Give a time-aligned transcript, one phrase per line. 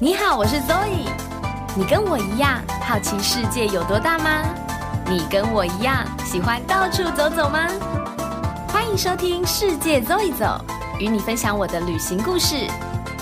[0.00, 1.06] 你好，我是 Zoe。
[1.76, 4.42] 你跟我一样好奇世界有多大吗？
[5.08, 7.68] 你跟我一样喜欢到处走走吗？
[8.66, 10.60] 欢迎收听《世界走一走》，
[10.98, 12.66] 与你分享我的旅行故事。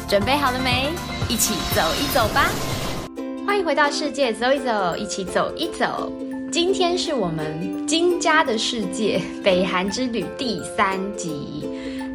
[0.08, 0.88] 准备好了没？
[1.28, 2.48] 一起走一走吧！
[3.46, 6.10] 欢迎回到《世界走一走》，一起走一走。
[6.50, 11.68] 今天是我们金家的世界北韩之旅第三集。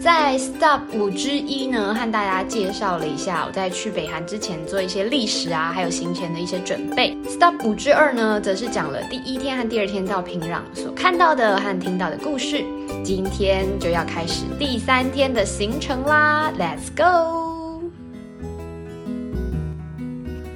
[0.07, 7.13] 在 Stop 五之一呢，和大家介绍了一下我在去北韩之前做一些历史啊，还有行前的一些准备。
[7.27, 12.63] Stop 五之二呢，则是讲了第一天和第二天到平壤所看到的和听到的故事。
[13.03, 16.87] 今天就要开始第三天的行程啦，Let's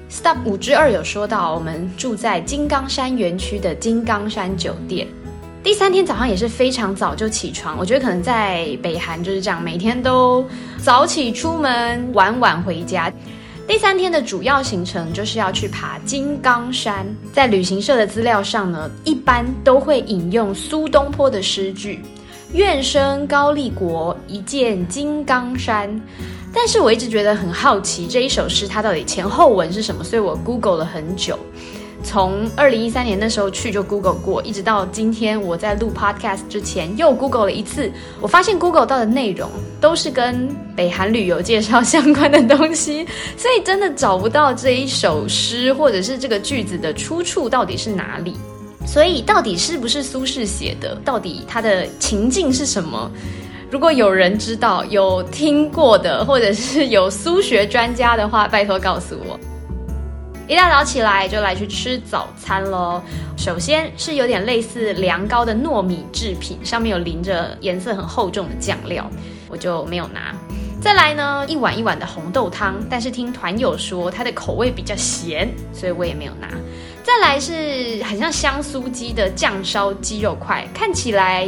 [0.09, 5.09] go！Stop 五之二有说到，我们住在金刚山园区的金刚山酒店。
[5.63, 10.43] 第三天早上也是非常早就起床，我觉得可能在北韩就是这样，每天都
[10.83, 13.13] 早起出门，晚晚回家。
[13.67, 17.05] 第三天的主要行程就是要去爬金刚山。
[17.31, 22.01] 在旅行社的资料上呢，一般都会引用苏东坡的诗句
[22.53, 25.89] ：“愿生高丽国，一见金刚山。”
[26.53, 31.37] 但是我一直觉得很好奇，这一首诗它到底前后文是什么，所以我 Google 了很久。
[32.03, 39.49] 从二零一三年那时候去就 Google 过，一直到今天我在录 Podcast 之前又 Google 了一次，我发现 Google 到的内容
[39.79, 43.05] 都是跟北韩旅游介绍相关的东西，
[43.37, 48.35] 所以真的找不到这一首诗或者是这个句子的出处到底是哪里。
[48.85, 50.95] 所以到底是不是苏轼写的？
[51.05, 53.11] 到底他的情境是什么？
[53.69, 59.39] 如果有人知道、有听过的，或者是有苏学专家的话，拜托告诉我。
[60.51, 63.01] 一大早起来就来去吃早餐喽。
[63.37, 69.09] 首先是有点类似凉糕的糯米制品，上面有淋着颜色很厚重的酱料，
[69.47, 70.35] 我就没有拿。
[70.81, 76.49] 再来呢，一碗一碗的红豆汤，但是听团友说它的口味比较咸，所以我也没有拿。
[77.01, 81.47] 再来是很像香酥鸡的酱烧鸡肉块，看起来。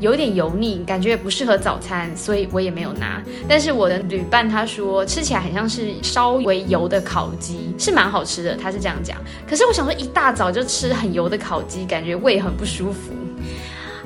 [0.00, 3.22] 有点油腻，感觉也不适合早餐，所以我也没有拿。
[3.46, 9.18] 但是我的旅伴他说吃起来很像是稍微油的烤鸡，是蛮好吃的，他是这样讲。
[9.48, 13.12] 可是我想说一大早就吃很油的烤鸡，感觉胃很不舒服。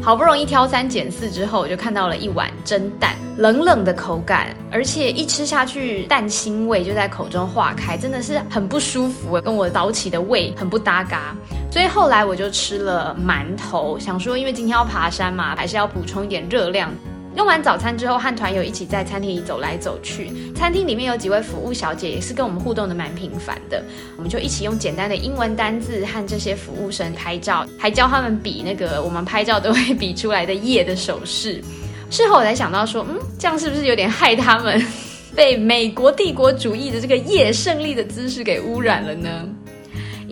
[0.02, 11.36] 好不容易挑三拣四之后，我就看到了一碗蒸蛋，冷冷的口感，而且一吃下去蛋腥味就在口中化开，真的是很不舒服，跟我早起的胃很不搭嘎。
[11.74, 16.88] 所以后来我就吃了馒头，想说因为今天要爬山嘛，还是要补充一点热量。
[17.34, 20.30] 用完早餐之后，和团友一起在餐厅里走来走去。
[20.54, 23.82] 餐厅里面有几位服务小姐，也是跟我们互动的蛮频繁的。
[24.16, 31.60] 我们就一起用简单的英文单字和这些服务生拍照，还教他们比那个我们拍照都会比出来的耶的手势。
[32.08, 34.80] 事后我才想到说，嗯，这样是不是有点害他们
[35.34, 39.44] 被美国帝国主义的这个耶胜利的姿势给污染了呢？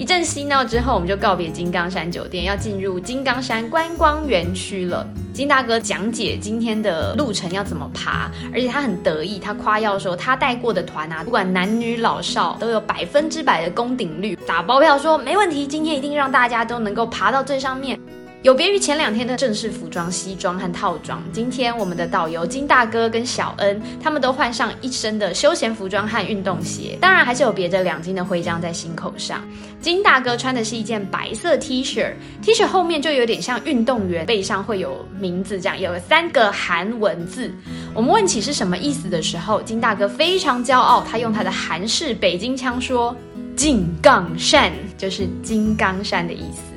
[0.03, 5.07] 一阵嬉闹之后，我们就告别金刚山酒店，要进入金刚山观光园区了。
[5.33, 17.97] 金大哥讲解今天的路程要怎么爬，而且他很得意，他夸耀说他带过的团啊，不管男女老少，都有百分之百的攻顶率，打包票说没问题，今天一定让大家都能够爬到最上面。
[18.43, 29.41] 有别于前两天的正式服装西装和套装，今天我们的导游金大哥跟小恩他们都换上一身的休闲服装和运动鞋，当然还是有别着两金的徽章在心口上。
[29.81, 37.49] 金大哥穿的是一件白色 T 恤，T 恤后面就有点像运动员背上会有名字这样，有三个韩文字。
[37.95, 43.17] 我们问起是什么意思的时候，金大哥非常骄傲，他用他的韩式北京腔说
[43.55, 46.72] ：“金刚山就是金刚山的意思。”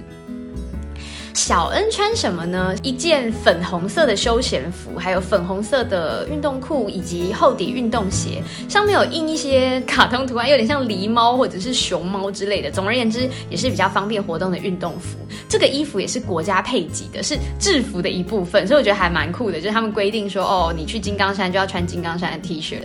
[1.35, 2.73] 小恩穿什么呢？
[2.81, 12.72] 一件粉红色的休闲服，还有粉红色的运动裤以及厚底运动鞋，上面有印一些卡通图案，有点像狸猫或者是熊猫之类的。
[12.72, 15.18] 总而言之，也是比较方便活动的运动服。
[15.50, 19.59] 这个衣服也是国家配给的，是制服的一部分，所以我觉得还蛮酷的。
[19.59, 22.78] 就是他们规定说，哦，你去金刚山就要穿金刚山的 T 恤。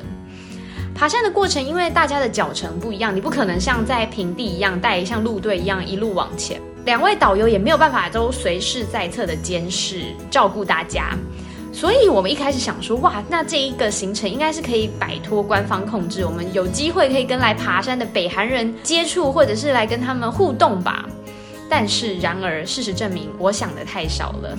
[0.93, 6.60] 爬山的过程，因为大家的脚程不一样，你不可能像在平地一样带像路队一样一路往前。
[6.86, 11.15] 两位导游也没有办法都随时在侧的监视照顾大家，
[11.72, 21.06] 所以我们一开始想说，哇，那这一个行程应该是可以摆脱官方控制，我们有机会可以跟来爬山的北韩人接触，或者是来跟他们互动吧。
[21.68, 24.56] 但是，然而事实证明，我想的太少了。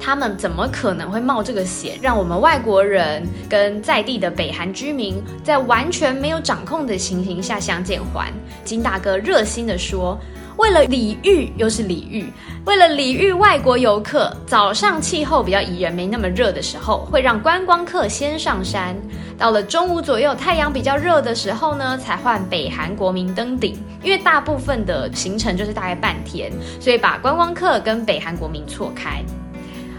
[0.00, 8.32] 他们怎么可能会冒这个险，让我们外国人跟在地的北韩居民在完全没有掌控的情形下相见欢？
[8.64, 10.16] 金大哥热心的说。
[10.58, 12.26] 为了礼遇，又是礼遇，
[12.64, 18.96] 为了礼遇外国游客，早上气候比较宜人，没那么热的时候，会让观光客先上山。
[19.38, 23.78] 到了中午左右，太阳比较热的时候呢，才换北韩国民登顶。
[24.02, 26.50] 因为大部分的行程就是大概半天，
[26.80, 29.22] 所以把观光客跟北韩国民错开。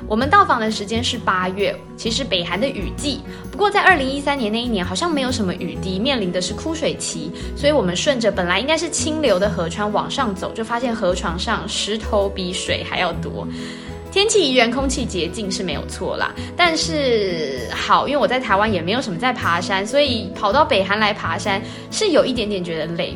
[0.10, 3.22] 我们到访的时间是八月，其实北韩的雨季。
[3.52, 13.48] 不过在二零一三年那一年，好像没有什么雨滴，面临的是枯水期，所以我们顺着本来应该是清流的河川往上走，就发现河床上石头比水还要多。
[14.12, 16.34] 天气宜人，空气洁净是没有错啦。
[16.58, 23.16] 但是好，因为我在台湾也没有什么在爬山，所以跑到北韩来爬山是有一点点觉得累。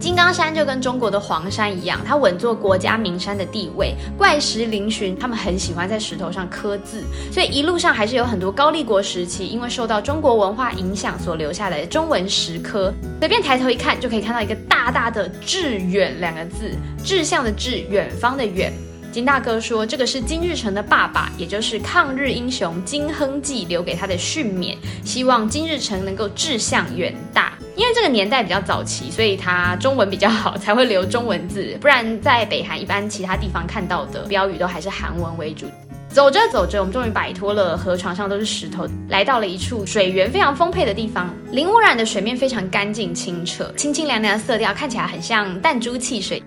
[0.00, 7.02] 金刚山就跟中国的黄山一样，它稳坐国家名山的地位，怪石嶙峋，他们很喜欢在石头上刻字，
[7.32, 12.92] 所以一路上还是有很多高丽国时期因为受到中国文化影响所留下来的中文石刻。
[13.20, 16.70] 随便抬头一看，就可以看到一个大大的“致远”两个字，
[17.04, 18.72] 志向的志，远方的远。
[19.18, 27.52] 金大哥说，这个是金日成的爸爸，也就是抗日英雄金亨济留给他的训勉，希望金日成能够志向远大。
[27.74, 31.76] 因为这个年代比较早期，所以他中文比较好，才会留中文字。
[31.80, 35.66] 不然在北韩一般其他地方看到的标语都还是韩文为主。
[36.08, 41.34] 走着走着，我们终于摆脱了河床上都是石头，来到了一处水源非常丰沛的地方。
[41.50, 46.40] 零污染的水面非常干净清澈，清清凉凉的色调看起来很像弹珠汽水。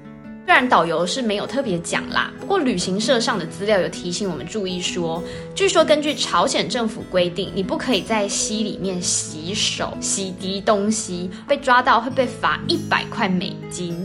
[0.46, 5.24] 虽然导游是没有特别讲啦，不过旅行社上的资料有提醒我们注意说，
[5.56, 13.96] 据说根据朝鲜政府规定，你不可以在溪里面洗手、洗涤东西，被抓到会被罚一百块美金。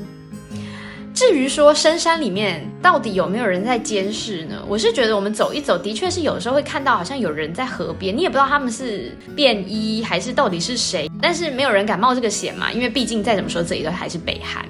[1.13, 4.63] 至于说深山里面到底有没有人在监视呢？
[4.69, 14.65] 我是觉得我们走一走，的确是有时候会看到好像有人在河边，你也不知道他们是便衣还是到底是谁，但是没有人敢冒这个险嘛，因为毕竟再怎么说这里都还是北韩。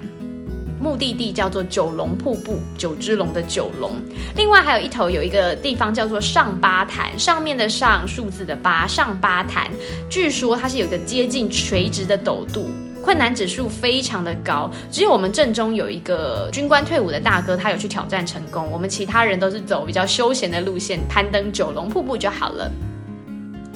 [0.87, 3.91] 目的地叫做九龙瀑布，九只龙的九龙。
[4.37, 9.69] 另外还有一头有一个地方叫做上八潭，上面的上数字的八上八潭，
[10.09, 12.71] 据说它是有一个接近垂直的陡度，
[13.03, 14.71] 困难指数非常的高。
[14.89, 18.71] 只有我们正中有一个军官退伍的大哥，他有去挑战成功。
[18.71, 22.71] 我们其他人都是走比较休闲的路线，攀登九龙瀑布就好了。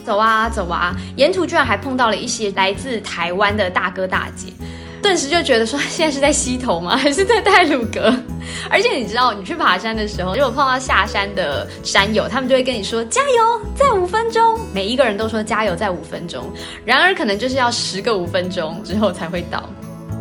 [0.05, 4.53] 走啊走啊，沿途居然还碰到了一些来自台湾的大哥大姐。
[5.03, 6.97] 顿时就觉得说，现在是在溪头吗？
[6.99, 8.15] 还是在泰鲁阁？
[8.71, 14.59] 而且你知道，你去爬山的时候，如果碰到下山的山友，他们就会跟你说加油，再五分钟。
[14.73, 16.45] 每一个人都说加油，再五分钟。
[16.85, 19.69] 然而，可能就是要十个五分钟之后才会到。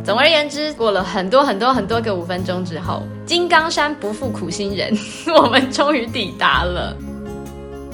[0.05, 4.97] 总而言之，过了很多很多很多个五分钟之后，金刚山不负苦心人，
[5.35, 6.95] 我们终于抵达了。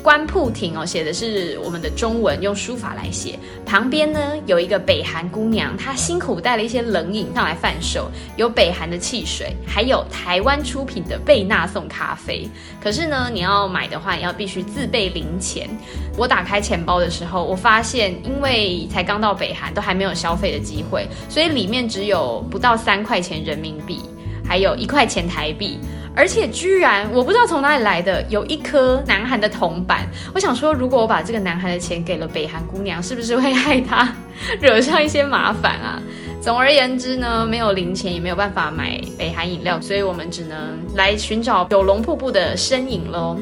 [0.06, 3.40] 关铺亭哦，写的是我们的中文，用书法来写。
[3.66, 8.08] 旁边呢有一个北韩姑娘，她辛苦带了一些冷饮上来贩售，
[8.38, 12.48] 有北韩的汽水，还有台湾出品的贝纳颂咖啡。
[12.80, 15.68] 可是呢，你要买的话，你要必须自备零钱。
[16.16, 24.00] 我打开钱包的时候，我发现因为才刚到北韩，都还没有消费的机会，所以里面只有不到三块钱人民币，
[24.48, 25.80] 还有一块钱台币。
[26.16, 34.14] 而且居然我不知道从哪里来的有一颗南韩的铜板，我想说，如果我把这个南韩的钱给了北韩姑娘，是不是会害她
[34.62, 36.02] 惹上一些麻烦啊？
[36.42, 40.58] 总而言之呢，没有零钱也没有办法买北韩饮料，所以我们只能
[40.96, 43.36] 来寻找九龙瀑布的身影喽。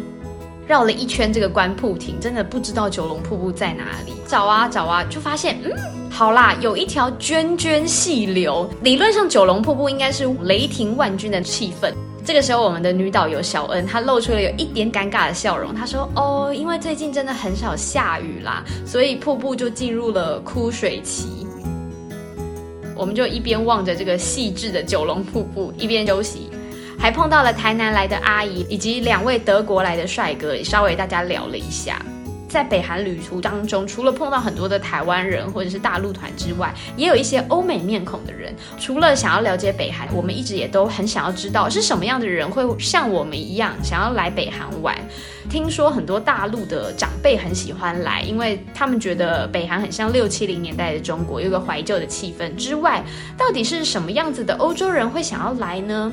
[0.65, 4.13] 绕了一圈这个观瀑亭，真的不知道九龙瀑布在哪里。
[4.25, 5.71] 找啊找啊，就发现，嗯，
[6.09, 8.67] 好啦，有一条涓涓细流。
[8.81, 11.93] 理论上九龙瀑布应该是雷霆万钧的气氛。
[12.25, 15.75] 这个时候，我们的女导游小恩她露出了有一点尴尬的笑容。
[15.75, 21.45] 她说：“哦，因为最近真的很少下雨啦，所以瀑布就进入了枯水期。”
[22.95, 26.49] 我们就一边望着这个细致的九龙瀑布，一边休息，
[26.97, 32.01] 还碰到了台南来的阿姨以及两位德国来的帅哥，稍微大家聊了一下。
[32.53, 38.53] 在北韩旅途当中，除了碰到很多的台湾人或者是大陆团之外，也有一些欧美面孔的人。
[38.79, 44.95] 除了想要了解北韩，我们一直也都很想要知道是什么样的人会像我们一样想要来北韩玩。
[45.49, 52.55] 听说很多大陆的长辈很喜欢来，因为他们觉得北韩很像六七零年代的中国，有个怀旧的气氛。
[52.55, 53.03] 之外，
[53.35, 56.11] 到底是什么样子的欧洲人会想要来呢？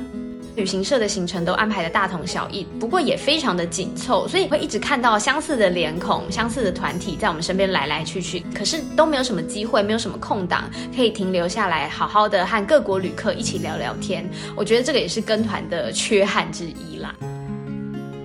[0.55, 14.29] 旅行社的行程都安排的大同小异，不过也非常的紧凑，所以会一直看到相似的脸孔、相似的团体在我们身边来来去去，可是都没有什么机会，没有什么空档可以停留下来，好好的和各国旅客一起聊聊天。
[14.55, 17.15] 我觉得这个也是跟团的缺憾之一啦。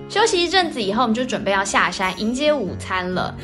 [0.09, 3.35] 休息一阵子以后，我们就准备要下山迎接午餐了。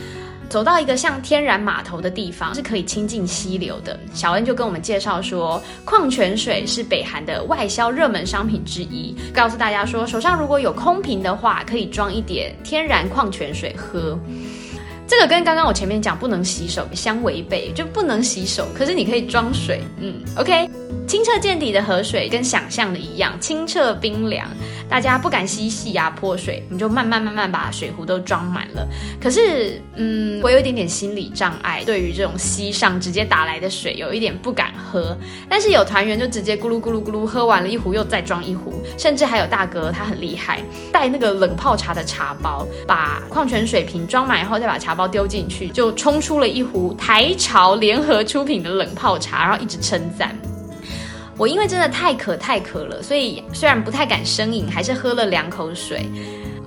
[0.54, 4.00] 走到一个像天然码头的地方，是可以亲近溪流的。
[4.14, 14.16] 小恩就跟我们介绍说，矿泉水是北韩的外销热门商品之一，告诉大家说，手上如果有空瓶的话，可以装一点天然矿泉水喝。
[15.06, 20.70] 这个跟刚刚我前面讲不能洗手相违背，就不能洗手，可是你可以装水，嗯，OK。
[21.06, 24.48] 清澈见底的河水跟想象的一样清澈冰凉，
[24.88, 28.88] 大家不敢嬉戏啊泼水，你就慢慢慢慢把水壶都装满了。
[29.22, 35.16] 可是，嗯，我有一点点心理障碍，对于这种溪上直接打来的水有一点不敢喝。
[35.50, 50.36] 但是有团员就直接咕噜咕噜咕噜喝完了一壶又再装一壶，甚至还有大哥他很厉害，带那个冷泡茶的茶包，把矿泉水瓶装满以后再把茶包丢进去，就冲出了一壶台潮联合出品的冷泡茶，然后一直称赞。
[51.38, 56.06] 我因为真的太渴太渴了，所以虽然不太敢生饮，还是喝了两口水。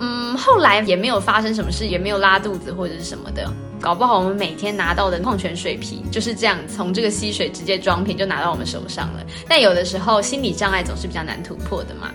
[0.00, 3.50] 嗯，后来也没有发生什么事，也没有拉肚子或者是什么的。
[3.80, 9.24] 搞不好我们每天拿到的矿泉水瓶就是这样，从这个溪水直接装瓶就拿到我们手上了。
[9.48, 12.10] 但有的时候心理障碍总是比较难突破的嘛。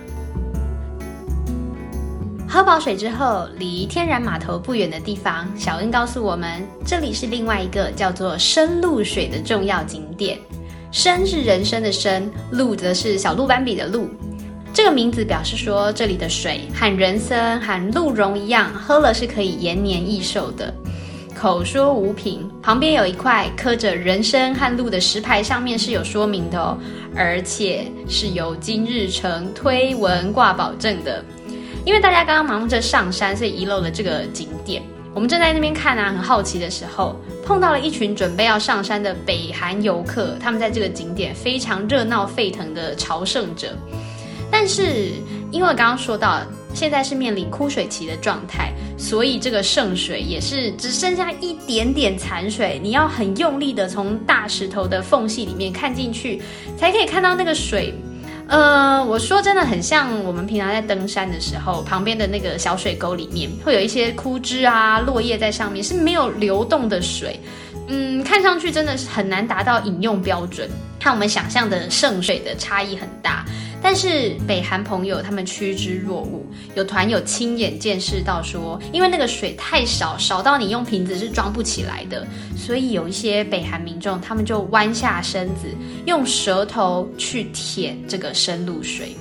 [2.54, 10.38] 喝饱水之后，离天然码头不远的地方，小恩告诉我们，这里是另外一个叫做深露水的重要景点。
[10.92, 14.10] 生是人生的生，鹿则是小鹿斑比的鹿。
[14.74, 20.74] 这个名字表示说，这里的水和人参、和鹿茸一样，喝了是可以延年益寿的。
[21.34, 26.78] 口说无凭，旁边有一块刻着人参和鹿的石牌，上面是有说明的哦，
[27.16, 31.24] 而且是由今日成推文挂保证的。
[31.84, 34.84] 因为大家刚刚忙着上山，所以遗漏了这个景点。
[35.14, 43.76] 我们正在那边看啊，很好奇的时候，碰到了一群准备要上山的北韩游客，他们在这个景点非常热闹沸腾的朝圣者。
[44.50, 45.12] 但是
[45.52, 46.40] 因为刚刚说到，
[46.74, 56.42] 现在是面临枯水期的状态，所以这个圣水也是只剩下一点点残水，你要很用力的从大石头的缝隙里面看进去，
[56.78, 57.94] 才可以看到那个水。
[58.52, 67.40] 呃，我说真的很像我们平常在登山的时候，旁边的那个小水沟里面会有一些枯枝啊、落叶在上面，是没有流动的水。
[67.88, 70.70] 嗯，看上去真的是很难达到饮用标准，
[71.02, 73.46] 和我们想象的圣水的差异很大。
[73.84, 76.46] 但是北韩朋友他们趋之若鹜，
[76.76, 85.68] 有团友亲眼见识到说，因为那个水太少，少到你用瓶子是装不起来的，所以有一些北韩民众他们就弯下身子，
[86.06, 89.16] 用舌头去舔这个生露水，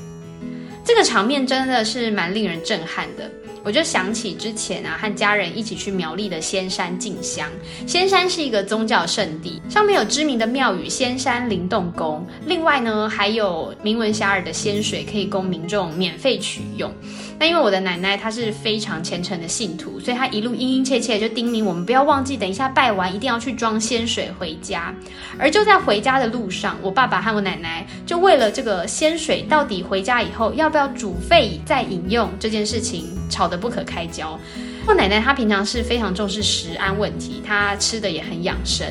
[0.84, 3.30] 这个场面真的是蛮令人震撼的。
[3.62, 7.48] 我就想起之前啊，和家人一起去苗栗的仙山进香。
[7.86, 12.26] 仙山是一个宗教圣地，上面有知名的庙宇仙山灵动宫。
[12.46, 16.92] 另外呢，还有名闻遐迩的仙水可以供民众免费取用。
[17.40, 24.94] 那因为我的奶奶她是非常虔诚的信徒，所以她一路殷殷切切就叮咛我们不要忘记，等一下拜完一定要去装仙水回家。
[25.38, 34.38] 而就在回家的路上，我爸爸和我奶奶就为了这个仙水到底回家以后要不要煮沸再饮用这件事情吵得不可开交。
[34.86, 38.86] 我奶奶她平常是非常重视食安问题，她吃的也很养生。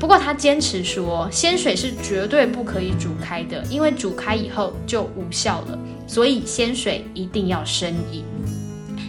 [0.00, 5.78] 不过他坚持说，鲜水是绝对不可以煮开的，因为煮开以后就无效了。
[6.06, 8.24] 所以鲜水一定要生饮。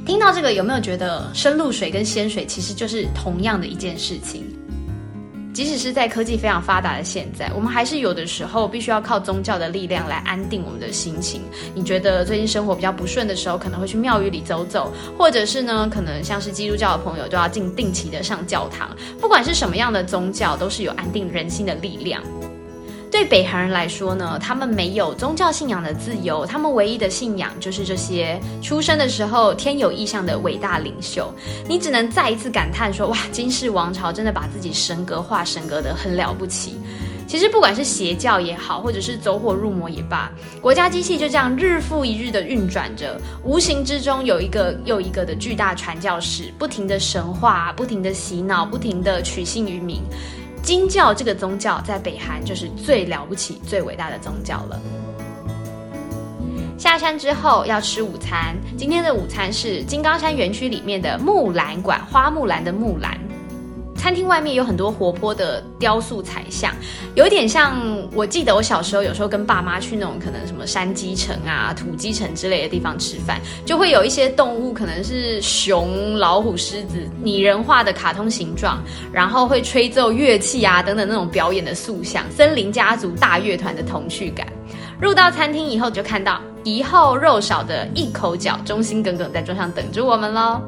[0.06, 4.44] 听到这个，有没有觉得生露水跟鲜水其实就是同样的一件事情？
[5.54, 11.42] 即使是在科技非常发达的现在，我们还是有的时候必须要靠宗教的力量来安定我们的心情。
[11.76, 18.90] 你觉得最近生活比较不顺的时候，可能会去庙宇里走走，或者是呢，可能像是基督教的朋友都要进定期的上教堂。
[19.20, 22.24] 不管是什么样的宗教，都是有安定人心的力量。
[23.12, 31.32] 对北韩人来说呢，他们没有宗教信仰的自由，他们唯一的信仰就是这些出生的时候天有异象的伟大领袖。
[31.68, 36.78] 你只能再一次感叹说：哇，金氏王朝真的把自己神格化、神格的很了不起。
[37.28, 50.02] 其实不管是邪教也好，或者是走火入魔也罢，国家机器就这样日复一日的运转着，无形之中有一个又一个的巨大传教士，不停的神话，不停的洗脑，不停的取信于民。
[50.64, 54.80] 金教这个宗教在北韩就是最了不起、最伟大的宗教了。
[56.78, 63.18] 下山之后要吃午餐，今天的午餐是金刚山园区里面的木兰馆，花木兰的木兰。
[64.02, 66.74] 餐厅外面有很多活泼的雕塑彩像，
[67.14, 67.80] 有点像
[68.16, 78.82] 我记得我小时候有时候跟爸妈去那种可能什么山鸡城啊、土鸡城之类的地方吃饭，就会有一些动物，可能是熊、老虎、狮子，拟人化的卡通形状，
[79.14, 84.48] 然后会吹奏乐器啊等等那种表演的塑像，森林家族大乐团的童趣感。
[85.00, 90.60] 入到餐厅以后，就看到一号肉少的一口角，忠心耿耿在桌上等着我们喽。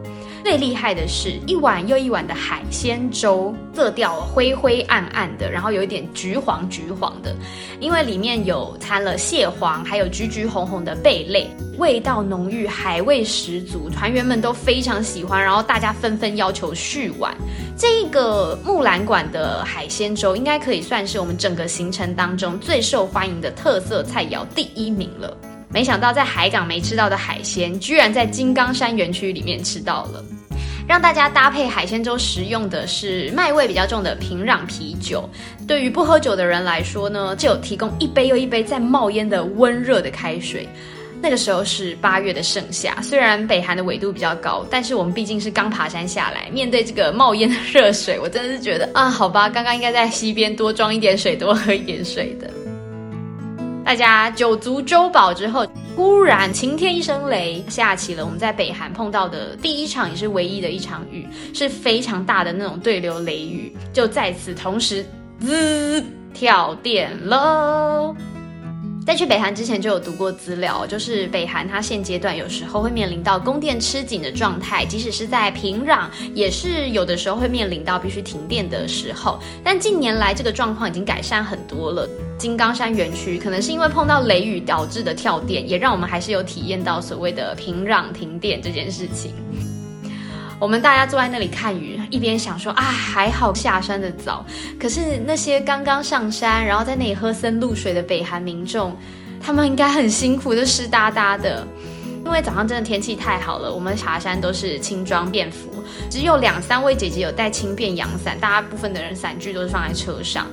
[0.44, 7.34] 最厉害的是一碗又一碗的海鲜粥，色调灰灰暗暗的，然后有一点橘黄橘黄的，
[7.80, 11.48] 因为里面有掺了蟹黄，还有橘橘红红的贝类，
[11.78, 17.34] 味道浓郁，海味十足，团员们都非常喜欢，然后大家纷纷要求续碗。
[17.78, 25.38] 这一个木兰馆的海鲜粥应该可以算是我们整个行程当中最受欢迎的特色菜肴第一名了。
[25.74, 30.24] 没想到在海港没吃到的海鲜，居然在金刚山园区里面吃到了。
[30.88, 35.28] 让大家搭配海鲜粥食用的是麦味比较重的平壤啤酒。
[35.66, 40.68] 对于不喝酒的人来说呢，就有提供一杯又一杯在冒烟的温热的开水。
[41.22, 52.52] 那个时候是八月的盛夏，虽然北韩的纬度比较高，但是我们毕竟是刚爬山下来，面对这个冒烟的 热水，我真的是觉得啊，好吧，刚刚应该在溪边多装一点水，多喝一点水的。
[53.86, 65.06] 大家九足周饱之后，忽然晴天一声雷，下起了我们在北韩碰到的第一场也是唯一的一场雨，是非常大的那种对流雷雨，就在此同时，
[65.40, 68.16] 滋，跳电了。
[69.06, 79.40] 在去北韩之前就有读过资料，就是北韩它现阶段有时候会面临到供电吃紧的状态，即使是在平壤，也是有的时候会面临到必须停电的时候。
[79.62, 82.08] 但近年来这个状况已经改善很多了。
[82.38, 89.34] 金刚山园区可能是因为碰到雷雨导致的跳电，也让我们还是有体验到所谓的平壤停电这件事情。
[90.64, 94.46] 我们大家坐在那里看雨，一边想说啊，还好下山的早。
[94.80, 98.96] 可是那些刚刚上山，然后在那里喝森露水的北韩民众，
[99.42, 101.68] 他们应该很辛苦，就湿哒哒的。
[102.26, 105.70] 因为早上真的天气太好了，我们爬山都是轻装便服，
[106.10, 110.48] 只有两三位姐姐有带轻便阳伞，大部分的人伞具都是放在车上。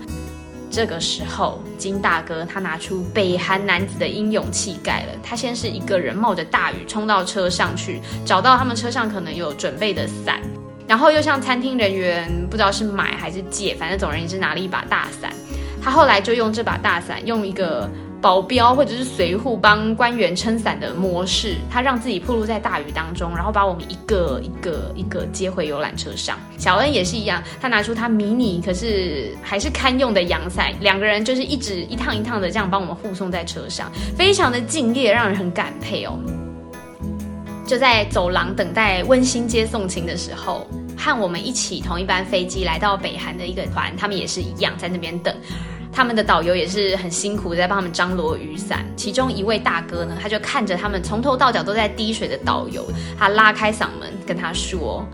[0.71, 5.13] 这个时候，金大哥他拿出北韩男子的英勇气概了。
[5.23, 10.41] 他先是一个人冒着大雨冲到车上去，找到他们车上可能有准备的伞，
[10.87, 15.33] 然后又向餐厅人员不知道是买还是借，反正总而言之拿了一把大伞。
[15.83, 17.91] 他后来就用这把大伞，用一个。
[18.21, 26.39] 保镖或者是随护帮官员撑伞的模式，他让自己暴露在大雨当中，然后把我们一个一个一个接回游览车上。
[26.59, 36.19] 小恩也是一样，他拿出他迷你可是还是堪用的阳伞，两个人就是一直一趟一趟的这样帮我们护送在车上，非常的敬业，让人很感佩哦。
[37.67, 40.67] 就在走廊等待温馨接送情的时候，
[40.99, 45.35] 和我们一起同一班飞机来到北韩的一个团，他们也是一样在那边等。
[45.93, 48.85] 他们的导游也是很辛苦，在帮他们张罗雨伞。
[48.97, 52.87] 其中一位大哥呢，他就看着他们从头到脚都在滴水的导游，
[53.19, 55.05] 他拉开嗓门跟他说：“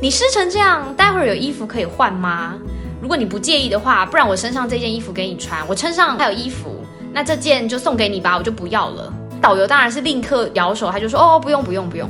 [0.00, 2.54] 你湿成这样，待会儿有衣服可以换吗？
[3.00, 12.08] 如果你不介意的话，不然我身上这件衣服给你穿，我身上还有衣服，那这件就送给你吧，我就不要了。”导游当然是立刻摇手，他就说：“哦，不用不用不用。”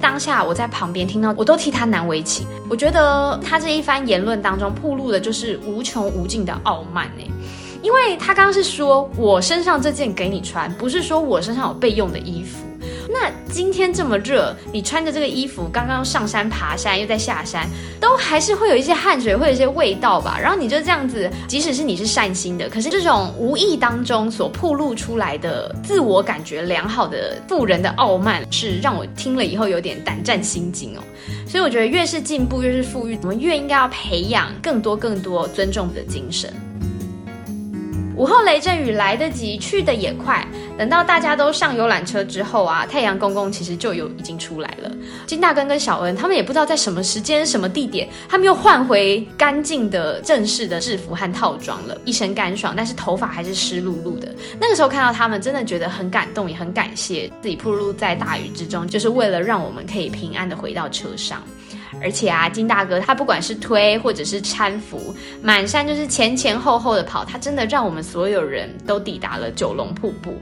[0.00, 2.46] 当下我在旁边听到，我都替他难为情。
[2.68, 7.24] 我觉得他这一番言论当中，暴露的就是无穷无尽的傲慢哎，
[7.82, 12.64] 因为他刚刚是说我身上这件给你穿，不是说我身上有备用的衣服。
[13.08, 17.68] 那今天这么热，你穿着这个衣服，刚刚上山爬山又在下山，
[18.00, 20.38] 都还是会有一些汗水，会有一些味道吧？
[20.40, 31.00] 然后你就这样子，即使是你是善心的，可是这种无意当中所暴露出来的自我感觉良好的富人的傲慢，是让我听了以后有点胆战心惊哦。
[31.46, 36.52] 所以我觉得越是进步，越是富裕，我们越应该要培养更多更多尊重的精神。
[38.16, 40.46] 午后雷阵雨来得及，去的也快。
[40.80, 44.90] 等到大家都上游览车之后啊，太阳公公其实就有已经出来了。
[45.26, 54.34] 金大根跟小恩他们也不知道在什么时间、什么地点，他们又换回干净的正式的制服和套装了，一身干爽，但是头发还是湿漉漉的。
[54.58, 61.42] 那个时候看到他们，真的觉得很感动，也很感谢自己铺路在大雨之中，就是为了让我们可以平安的回到车上。
[62.02, 70.34] 而且啊，金大哥他不管是推或者是搀扶，满山就是前前后后的跑，他真的让我们所有人都抵达了九龙瀑布。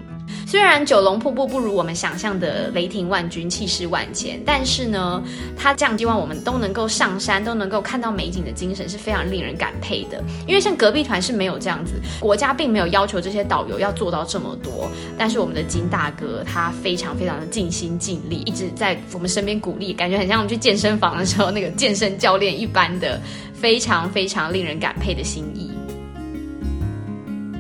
[0.46, 5.22] 虽然九龙瀑布不如我们想象的雷霆万钧、气势万千，但是呢，
[5.56, 10.22] 他这样希望我们都能够上山、都能够看到美景的精神是非常令人感佩的。
[10.46, 23.20] 因为像隔壁团是没有这样子，国家并没有要求这些导游要做到这么多，但是我们的金大哥他非常非常的尽心尽力，一直在我们身边鼓励，感觉很像我们去健身房的时候那个健身教练一般的，
[23.52, 25.70] 非常非常令人感佩的心意。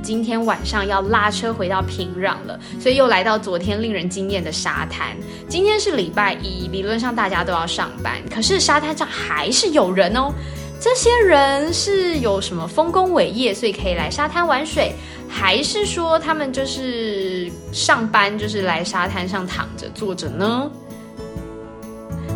[0.08, 5.14] 今天晚上要拉车回到平壤了，所以又来到昨天令人惊艳的沙滩。
[5.50, 10.32] 今天是礼拜一，理论上大家都要上班，可是沙滩上还是有人哦。
[10.80, 14.94] 这些人是有什么丰功伟业，所以可以来沙滩玩水，
[15.28, 20.70] 还是说他们就是上班，就是来沙滩上躺着坐着呢？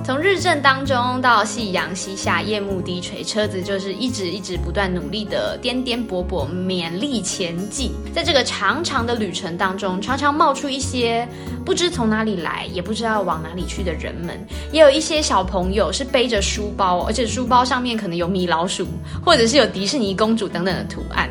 [0.05, 7.93] 从日正当中到夕阳西下，夜幕低垂，车子就是一直一直不断努力的颠颠簸簸，勉力前进。
[8.13, 11.27] 在这个长长的旅程当中，常常冒出一些
[11.65, 14.37] 不知从哪里来，也不知道往哪里去的人们，
[14.73, 18.85] 也有一些小朋友是背着书包，而且书包上面可能有米老鼠，
[19.25, 21.31] 或者是有迪士尼公主等等的图案。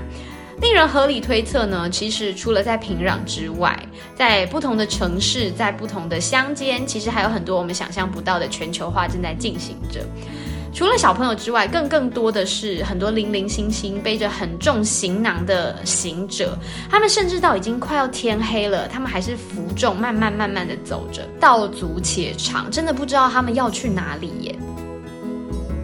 [0.61, 3.77] 令人合理推测呢，其实除了在平壤之外，
[4.15, 10.05] 在不同的城市，在不同的乡间，其实还有很多我们想象不到的全球化正在进行着。
[10.73, 16.57] 除了小朋友之外，更更多的是很多零零星星背着很重行囊的行者，
[16.89, 24.55] 他们甚至到已经快要天黑了，他们还是负重慢慢慢慢的走着，道阻且长，真的不知道他们要去哪里耶。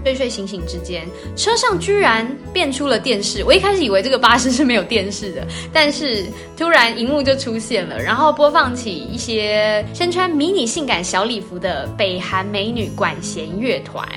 [0.08, 3.44] 睡睡醒醒之间，车上居然变出了电视。
[3.44, 14.08] 我一开始以为这个巴士是没有电视的，但是突然荧幕就出现了，然后播放起一些身穿迷你性感小礼服的北韩美女管弦乐团。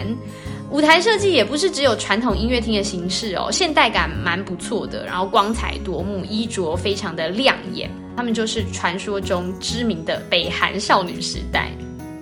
[0.71, 7.91] 舞台设计也不是只有传统音乐厅的形式哦，现代感蛮不错的，然后光彩夺目，衣着非常的亮眼。
[8.17, 11.73] 他们就是传说中知名的北韩少女时代。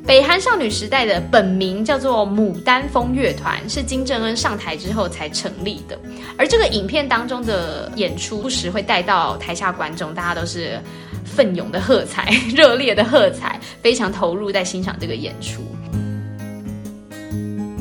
[0.09, 5.99] 北韩少女时代的本名叫做牡丹风乐团，是金正恩上台之后才成立的。
[6.39, 10.81] 而这个影片当中的演出，不时会带到台下观众，大家都是
[11.27, 15.61] 奋勇的喝彩， 热烈的喝彩，非常投入在欣赏这个演出。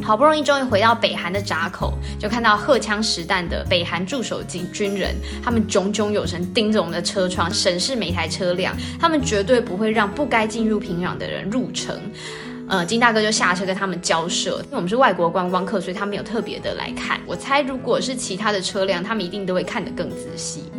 [0.08, 12.00] 好不容易终于回到北韩的闸口，就看到荷枪实弹的北韩驻守军军人，他们炯炯有神，盯着我们的车窗审视每台车辆，他们绝对不会让不该进入平壤的人入城。
[12.70, 17.20] 呃，金大哥就下车跟他们交涉，因为我们是外国观光客，所以他没有特别的来看。
[17.26, 20.72] 我猜如果是其他的车辆，他们一定都会看得更仔细。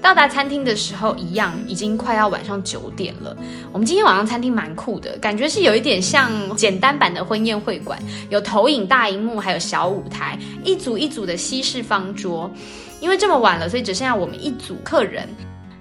[0.00, 3.36] 到达餐厅的时候，一样已经快要晚上九点了。
[3.72, 7.98] 我们今天晚上餐厅蛮酷的，感觉是有一点像简单版的婚宴会馆，
[8.30, 12.50] 有投影大荧幕，还有小舞台，一组一组的西式方桌。
[13.00, 15.28] 因为这么晚了，所以只剩下我们一组客人。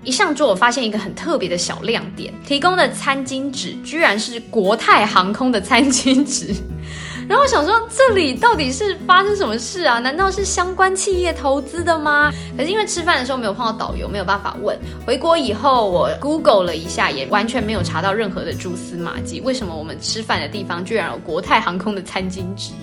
[0.03, 6.53] 一上桌，我发现一个很特别的小亮点，提供的餐巾纸居然是国泰航空的餐巾纸。
[7.27, 9.97] 然后我想说，这里到底是发生什么事啊？
[9.97, 12.31] 难道是相关企业投资的吗？
[12.55, 14.77] 可是因为吃饭的时候没有碰到导游，没有办法问。
[15.05, 19.41] 回国以后，我 Google 了一下，也完全没有查到任何的蛛丝马迹。
[19.41, 22.73] 为什么我们吃饭的地方居然有国泰航空的餐巾纸？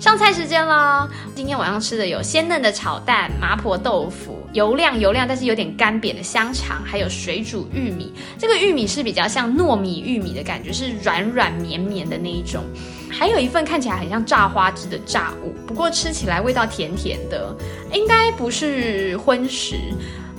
[0.00, 1.08] 上菜时间啦！
[1.34, 8.12] 今天晚上吃的有鲜嫩的炒蛋、麻婆豆腐、油亮油亮但是有点干瘪的香肠，还有水煮玉米。
[8.38, 12.64] 这个玉米是比较像糯米玉米的感觉，是软软绵绵的那一种。
[13.10, 17.54] 还有一份看起来很像炸花枝的炸物，不过吃起来味道甜甜的，
[17.92, 19.76] 应该不是荤食，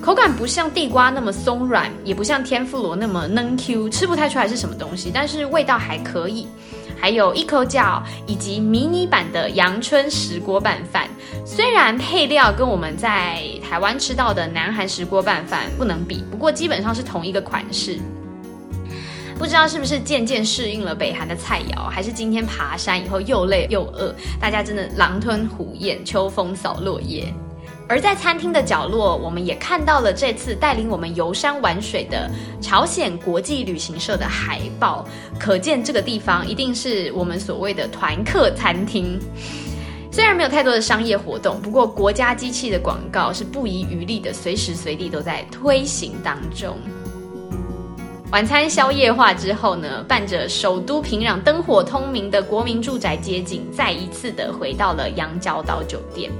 [0.01, 6.47] 口感不像地瓜那么松软，也不像天妇罗那么嫩 Q，吃不太出来是什么东西，但是味道还可以。
[7.05, 11.07] 还有一口饺以及迷你版的阳春石锅拌饭，
[11.45, 17.99] 虽然配料跟我们在台湾吃到的南韩石锅拌饭不能比，不过基本上是同一个款式。
[19.37, 27.31] 不知道是不是渐渐适应了北韩的菜肴，还是今天爬山以后又累又饿，大家真的狼吞虎咽，秋风扫落叶。
[27.87, 35.05] 而在餐厅的角落，我们也看到了这次带领我们游山玩水的朝鲜国际旅行社的海报，
[35.39, 39.19] 可见这个地方一定是我们所谓的团客餐厅。
[40.11, 46.77] 虽然没有太多的商业活动，不过国家机器的广告是不遗余力的，随时随地都在推行当中。
[48.31, 56.31] 晚餐宵夜化之后呢，伴着首都平壤灯火通明的国民住宅街景，再一次的回到了羊角岛酒店。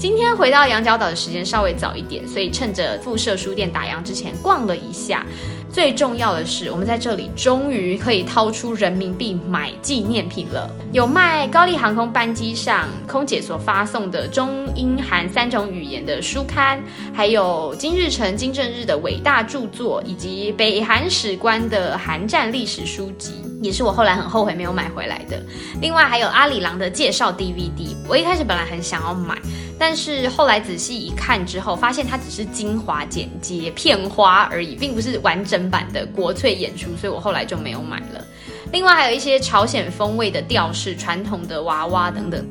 [0.00, 5.26] 今天回到羊角岛的时间稍微早一点，所以趁着附设书店打烊之前逛了一下。
[5.72, 10.68] 最重要的是，我们在这里终于可以掏出人民币买纪念品了。
[10.92, 16.82] 有卖高丽航空班机上空姐所发送的中英韩三种语言的书刊，
[17.14, 25.40] 还有金日成、金正日的伟大著作，以及北韩史官的韩战历史书籍，也是我后来很后悔没有买回来的。
[25.80, 29.38] 另外还有阿里郎的介绍 DVD，我一开始本来很想要买。
[29.78, 38.24] 但是后来仔细一看之后，发现它只是精华剪接片花而已，并不是完整版的国粹演出，所以我后来就没有买了。
[38.72, 42.46] 另外还有一些朝鲜风味的吊饰、传统的娃娃等等，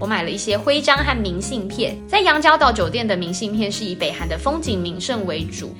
[0.00, 1.96] 我买了一些徽章和明信片。
[2.08, 5.72] 在羊角岛酒店的明信片是以北韩的风景名胜为主，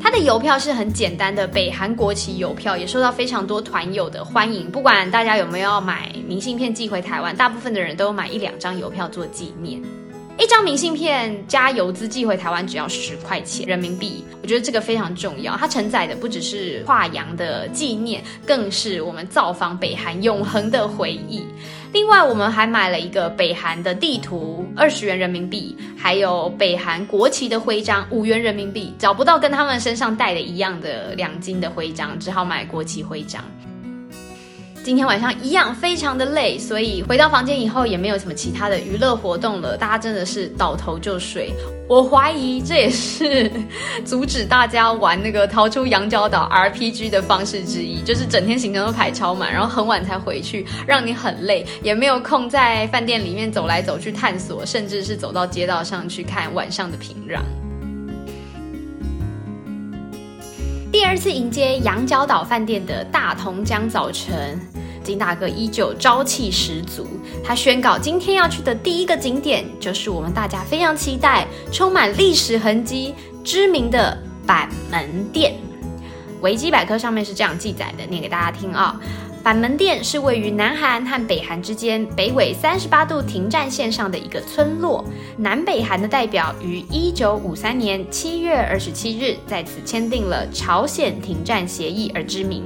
[0.00, 4.70] 它的邮票是很简单的北韩国旗邮票，也受到非常多团友的欢迎。
[4.70, 9.82] 不管大家有没有要买明信片寄回台湾，大部分的人都有买一两张邮票做纪念。
[10.38, 15.54] 一张明信片加邮资寄回台湾只要十块钱人民币，我觉得这个非常重要。
[15.56, 21.44] 它承载的不只是跨洋的纪念，更是我们造访北韩永恒的回忆。
[21.92, 28.94] 另外，我们还买了一个北韩的地图，二十元人民币，还有北韩国旗的徽章，五元人民币。
[28.98, 33.44] 找不到跟他们身上戴的一样的两金的徽章，只好买国旗徽章。
[34.82, 39.76] 今天晚上一样非常的累，所以回到房间以后也没有什么其他的娱乐活动了。
[39.76, 41.52] 大家真的是倒头就睡。
[41.86, 43.50] 我怀疑这也是
[44.06, 57.40] 阻止大家玩那个逃出羊角岛 RPG 的方式之一，就是整天行程都排超满，然后很晚才回去，让你很累，也没有空在饭店里面走来走去探索，甚至是走到街道上去看晚上的平壤。
[60.92, 64.60] 第二次迎接羊角岛饭店的大同江早晨，
[65.04, 67.06] 金大哥依旧朝气十足。
[67.44, 75.54] 他宣告，今天要去的第一个景点就是我们大家非常期待、充满历史痕迹、知名的板门店。
[76.40, 79.00] 维基百科上面是这样记载的，念给大家听啊。
[79.42, 85.02] 板门店是位于南韩和北韩之间北纬三十八度停战线上的一个村落。
[85.38, 92.64] 南北韩的代表于一九五三年七月二十七日在此签订了朝鲜停战协议而知名。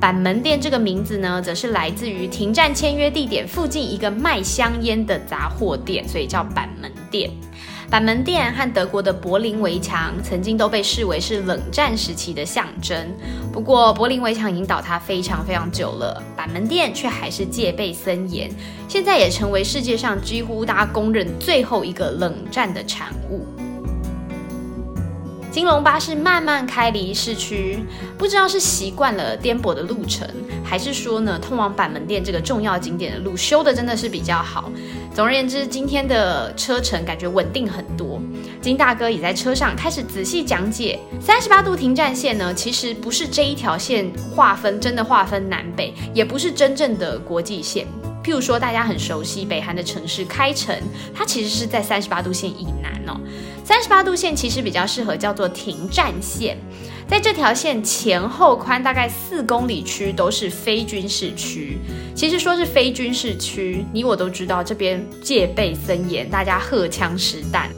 [0.00, 7.30] 板门店这个名字呢，则是来自于停战签约地点附近一个卖香烟的杂货店，所以叫板门店。
[7.90, 12.94] 板门店和德国的柏林围墙曾经都被视为是冷战时期的象征。
[13.50, 18.50] 不过，柏林围墙已经倒塌非常非常久了，板门店却还是戒备森严，
[18.88, 23.46] 现在也成为世界上几乎大家公认最后一个冷战的产物。
[25.58, 27.80] 金龙巴士慢慢开离市区，
[28.16, 30.24] 不知道是习惯了颠簸的路程，
[30.62, 34.70] 还是说呢，通往板门店这个重要景点的路修的真的是比较好。
[35.12, 38.20] 总而言之，今天的车程感觉稳定很多。
[38.62, 47.84] 金大哥也在车上开始仔细讲解，三十八度停战线呢，其实不是这一条线划分，真的划分南北，也不是真正的国际线。
[48.22, 50.76] 譬如说，大家很熟悉北韩的城市开城，
[51.14, 53.18] 它其实是在三十八度线以南哦。
[53.64, 56.56] 三十八度线其实比较适合叫做停战线，
[57.06, 61.78] 在这条线前后宽大概四公里区都是非军事区。
[62.14, 67.70] 其实说是非军事区，你我都知道这边戒备森严，大家荷枪实弹。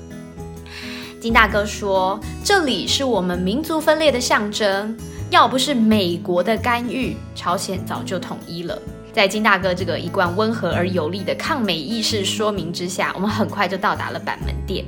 [1.21, 4.97] 金大哥说，这里是我们民族分裂的象征，
[5.29, 8.81] 要不是美国的干预，朝鲜早就统一了。
[9.13, 14.85] 在金大哥这个一贯温和而有力的抗美意识说明之下，我们很快就到达了板门店。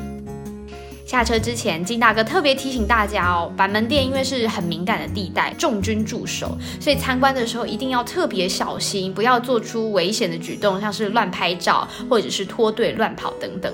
[1.05, 13.71] 下车之前，金大哥特别提醒大家哦，板门店因为是很敏感的地带，重军驻守，所以参观的时候一定要特别小心，不要做出危险的举动，像是乱拍照或者是脱队乱跑等等。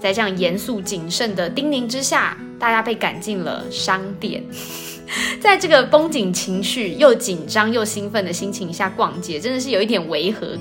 [0.00, 4.42] 在这样严肃谨慎的叮咛之下，大家被赶进了商店。
[5.40, 10.56] 在这个绷紧情绪又紧张又兴奋的心情下逛街，真的是有一点违和。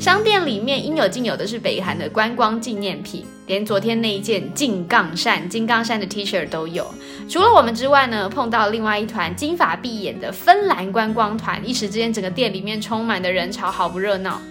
[0.00, 6.92] 商店里面应有尽有的是北韩的观光纪念品，连昨天那一件金刚山金刚山的 T 恤都有。
[7.28, 14.42] 除了我们之外呢，碰到另外一团金发碧眼的芬兰观光团，一时之间整个店里面充满的人潮，好不热闹。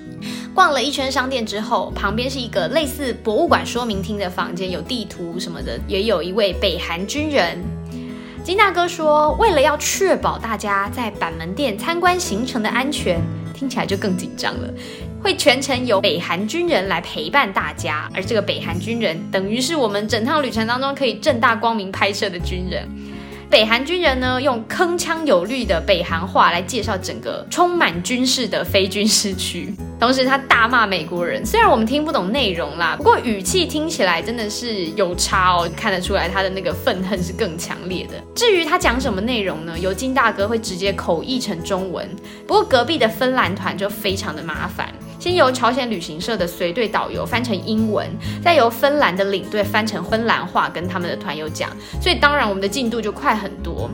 [0.56, 7.58] 逛了一圈商店之后，旁边是一个类似博物馆说明厅的房间，有地图什么的，也有一位北韩军人。
[8.44, 13.22] 金大哥说：“为了要确保大家在板门店参观行程的安全，
[13.54, 14.68] 听起来就更紧张了。
[15.24, 22.86] 会全程由北韩军人来陪伴大家，而这个北韩军人等于是我们整趟旅程当中可以正大光明拍摄的军人。”
[23.54, 31.46] 北韩军人呢，用铿锵有力的北韩话来介绍整个充满军事的非军事区，同时他大骂美国人。
[31.46, 38.14] 虽然我们听不懂内容啦，不过语气听起来真的是有差哦，看得出来他的那个愤恨是更强烈的。
[38.34, 39.78] 至于他讲什么内容呢？
[39.78, 42.10] 由金大哥会直接口译成中文，
[42.48, 44.92] 不过隔壁的芬兰团就非常的麻烦。
[45.24, 48.06] 先由朝鲜旅行社的随队导游翻成英文，
[48.44, 51.70] 再由芬兰的领队翻成芬兰话跟他们的团友讲，
[52.02, 53.90] 所以当然我们的进度就快很多。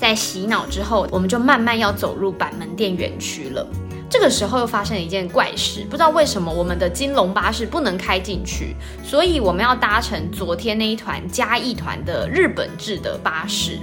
[0.00, 3.64] 在洗脑之后，我们就慢慢要走入板门店园区了。
[4.10, 13.78] 这个时候又发生了一件怪事，不知道为什么我们的金龙巴士不能开进去，所以我们要搭乘昨天那一团加一团的日本制的巴士。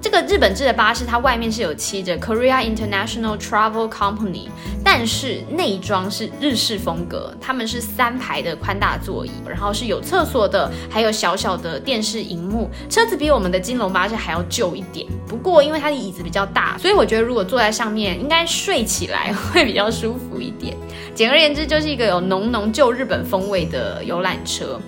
[0.00, 4.48] 这个日本制的巴士，它外面是有漆着 Korea International Travel Company，
[4.84, 7.34] 但是内装是日式风格。
[7.40, 12.70] 他们是三排的宽大座椅，然后是有厕所的，还有小小的电视荧幕。
[12.88, 20.76] 车子比我们的金龙巴士还要旧一点，不过因为它的椅子比较大，所以我觉得如果坐在上面，应该睡起来会比较舒服一点。
[21.14, 24.80] 简而言之，就是一个有浓浓旧日本风味的游览车。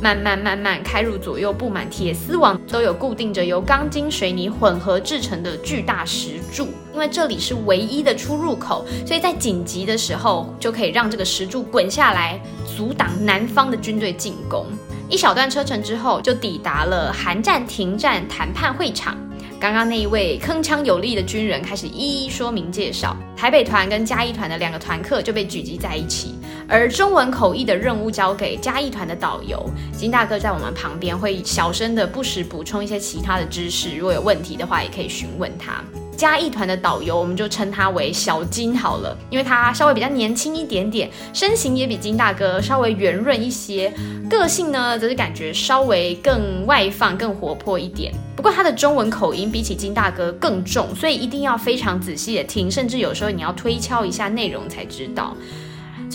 [0.00, 6.68] 慢慢慢慢开入左右布满铁丝网，都有固定着由钢筋水泥混合制成的巨大石柱。
[6.92, 12.40] 因为这里是唯一的出入口，所以在紧急的时候就可以让这个石柱滚下来，
[12.76, 14.66] 阻挡南方的军队进攻。
[15.08, 19.16] 一小段车程之后，就抵达了韩战停战谈判会场。
[19.58, 26.34] 刚刚那一位铿锵有力的军人开始一一说明介绍，台北团跟嘉义团的两个团客就被聚集在一起，
[26.68, 29.64] 而中文口译的任务交给嘉义团的导游
[29.96, 35.82] 金大哥在我们旁边，会小声的不时补充一些其他的知识，如果有问题的话也可以询问他。
[36.16, 43.92] 嘉义团的导游，我们就称他为小金好了，因为他稍微比较年轻一点点，身形也比金大哥稍微圆润一些，
[44.28, 48.10] 个性呢则是感觉稍微更外放、更活泼一点。
[48.34, 55.36] 不过他的中文口音比起金大哥更重，所以一定要非常仔细的听，甚至有时候你要推敲一下内容才知道。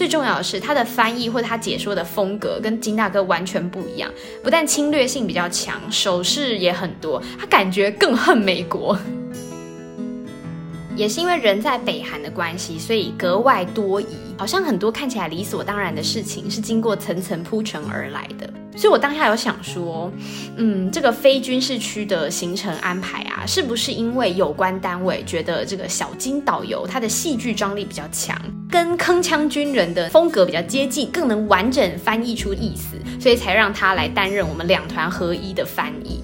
[0.01, 4.11] 最重要的是他的翻译或者他解说的风格跟金大哥完全不一样，
[4.41, 8.97] 不但侵略性比较强，手势也很多，他感觉更恨美国。
[10.97, 14.07] 也是因为人在北韩的关系，所以格外多疑。
[14.39, 18.51] 好像很多看起来理所当然的事情，是经过层层铺陈而来的。
[18.75, 20.11] 所以我当下有想说，
[20.55, 36.23] 嗯，这个非军事区的行程安排啊，是不是因为有关单位觉得这个小金导游他的戏剧张力比较强，跟铿锵军人的风格比较接近，更能完整翻译出意思，所以才让他来担任我们两团合一的翻译。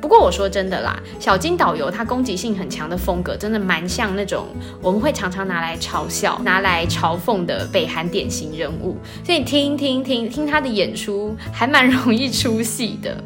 [0.00, 4.46] 不过我说真的啦，小金导游他攻击性很强的风格，真的蛮像那种
[4.80, 13.22] 我们会常常拿来嘲笑、拿来嘲讽的北韩典型人物，所以听听听听他的演出，还蛮容易出戏的。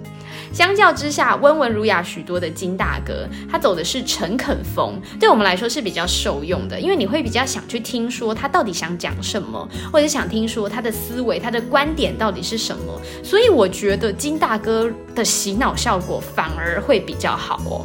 [0.55, 13.01] 相较之下，温文儒雅许多的金大哥，他走的是诚恳风，对我们来说是比较受用的，因为你会比较想去听说他到底想讲什么，或者想听说他的思维、他的观点到底是什么。
[13.25, 17.85] 所以我觉得金大哥的洗脑效果反而会比较好哦。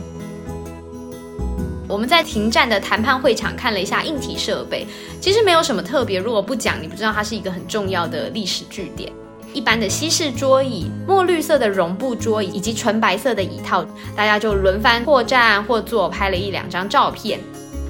[1.88, 4.86] 我们在停战的谈判会场看了一下硬体设备，
[5.20, 9.12] 其实没有什么特别，如果不讲，你不知道它是一个很重要的历史据点。
[9.54, 13.84] 一般的西式桌椅、墨绿色的绒布桌椅以及纯白色的椅套，
[14.16, 17.40] 大家就轮番或站或坐，拍了一两张照片。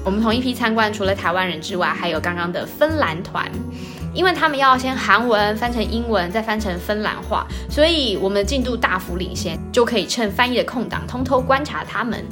[0.02, 3.46] 我们同一批参观，除了台湾人之外，还有刚刚的芬兰团，
[4.14, 12.24] 因为他们要先韩文翻成英文，再翻成芬兰话，所以我们的进度大幅领先，就可以趁翻译的空档，偷偷观察他们。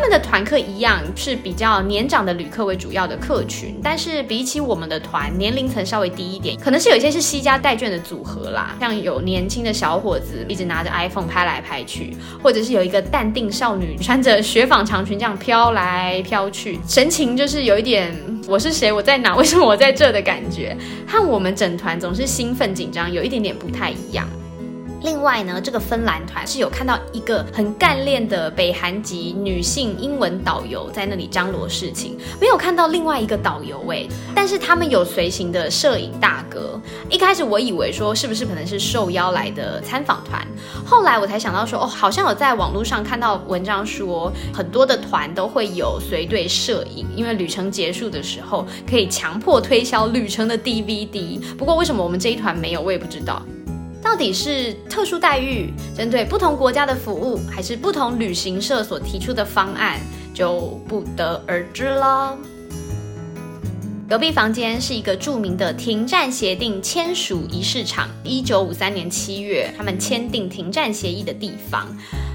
[0.00, 18.10] 他们的团客一样是比较年长的旅客为主要的客群，但是比起我们的团，年龄层稍微低一点，可能是有一些是西家带眷的组合啦，像有年轻的小伙子一直拿着 iPhone 拍来拍去，或者是有一个淡定少女穿着雪纺长裙这样飘来飘去，神情就是有一点
[18.48, 20.74] 我是谁，我在哪，为什么我在这的感觉，
[21.06, 24.26] 和我们整团总是兴奋紧张有一点点不太一样。
[25.02, 36.80] 另外呢，这个芬兰团是有看到一个很干练的北韩籍女性英文导游在那里张罗事情，没有看到另外一个导游哎，但是他们有随行的摄影大哥。
[37.08, 40.46] 一开始我以为说是不是可能是受邀来的参访团，
[40.84, 51.40] 后来我才想到说哦，好像有在网络上看到文章说很多的团都会有随队摄影，因为旅程结束的时候可以强迫推销旅程的 DVD。
[51.56, 53.42] 不过为什么我们这一团没有，我也不知道。
[54.10, 60.00] 到底是特殊待遇，针对不同国家的服务，还是不同旅行社所提出的方案，
[60.34, 62.36] 就不得而知了。
[64.08, 71.86] 隔壁房间是一个著名的停战协定签署仪式场，一九五三年七月，他们签订停战协议的地方。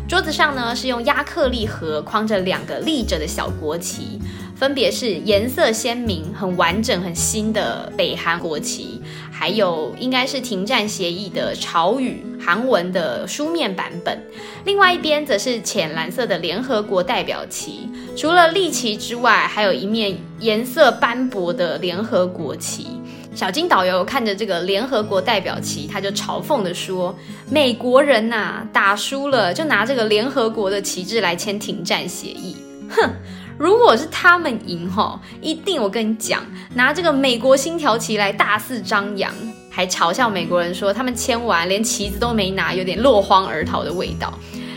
[0.07, 4.21] 桌子上呢是用亚克力盒框着两个立着的小国旗。
[4.55, 9.01] 分别是颜色鲜明、很完整、很新的北韩国旗，
[9.37, 14.17] 还有应该是停战协议的朝语韩文的书面版本。
[14.63, 17.89] 另外一边则是浅蓝色的联合国代表旗。
[18.15, 22.87] 除了立旗之外，还有一面颜色斑驳的联合国旗。
[23.35, 27.13] 小金导游看着这个联合国代表旗，他就嘲讽的说
[27.51, 32.55] ：“美国人呐，打输了就拿这个联合国的旗帜来签停战协议，
[32.89, 33.09] 哼！”
[33.57, 39.33] 如果是他们赢哈，一定我跟你讲，拿这个美国星条旗来大肆张扬，
[39.69, 44.33] 还嘲笑美国人说他们签完连旗子都没拿，有点落荒而逃的味道。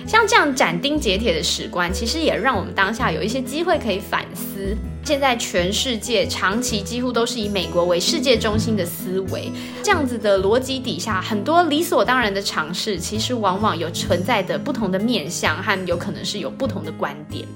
[0.07, 4.77] 像这样斩钉截铁的史观，其实也让我们当下有一些机会可以反思。
[5.05, 9.51] 现在全世界长期几乎都是以美国为世界中心的思维，
[9.83, 17.47] 这样子的逻辑底下，很多理所当然的尝试，其实往往有存在的不同的面向，和有可能是有不同的观点。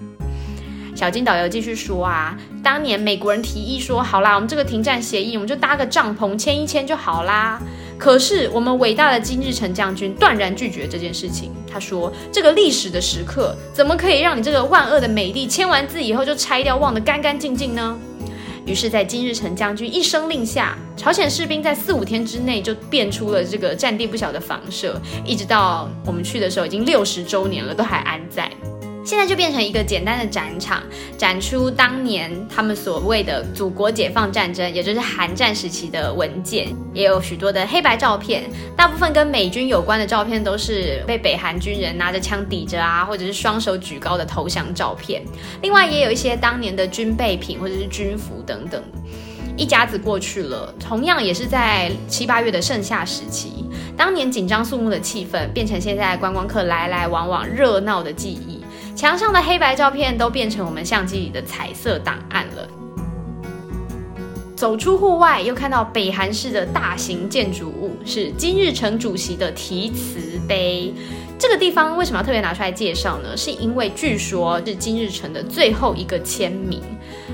[0.95, 7.61] 小金导游继续说啊，当年美国人提议说，好啦，我们这个停战协议，我们就搭个帐篷签一签就好啦。
[7.99, 11.53] 可是我们伟大的金日成将军断然拒绝这件事情。
[11.73, 17.97] 他说：“这个历史的时刻，怎么可以让你这个万恶的美丽签完字以后就拆掉，忘得干干净净呢？”
[18.67, 28.51] 于是，在金日成将军一声令下，朝鲜士兵在四五天之内就变出了这个占地不小的房舍，一直到我们去的时候，已经六十周年了，都还安在。
[29.05, 30.83] 现在就变成一个简单的展场，
[31.19, 38.45] 展出当年他们所谓的祖国解放战争，也就是韩战时期的文件，也有许多的黑白照片，
[38.77, 45.23] 大部分跟美军有关的照片都是被北韩军人拿着枪抵着啊，或者是双手举高的投降照片。
[45.63, 48.83] 另外也有一些当年的军备品或者是军服等等。
[49.55, 58.62] 一家子过去了，同样也是在七八月的盛夏时期，当年紧张肃穆的气氛变成现在观光客来来往往热闹的记忆。
[58.95, 62.69] 墙上的黑白照片都变成我们相机里的彩色档案了。
[64.55, 70.95] 走出户外，又看到北韩式的大型建筑物，是金日成主席的题词碑。
[71.37, 73.37] 这个地方为什么要特别拿出来介绍呢？
[73.37, 76.81] 是因为据说是金日成的最后一个签名。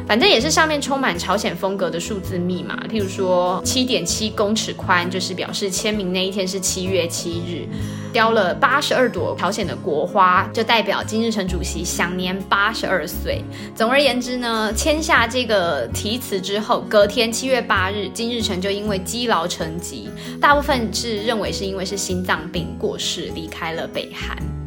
[0.07, 7.68] 反正也是上面充满朝鲜风格的数字密码，譬如说七点七公尺宽，就是表示签名那一天是七月七日。
[8.11, 13.44] 雕了八十二朵朝鲜的国花，就代表金日成主席享年八十二岁。
[13.74, 20.09] 总而言之呢，签下这个题词之后，隔天七月八日，金日成就因为积劳成疾，
[20.40, 24.58] 大部分是认为是因为是心脏病过世，离开了北韩。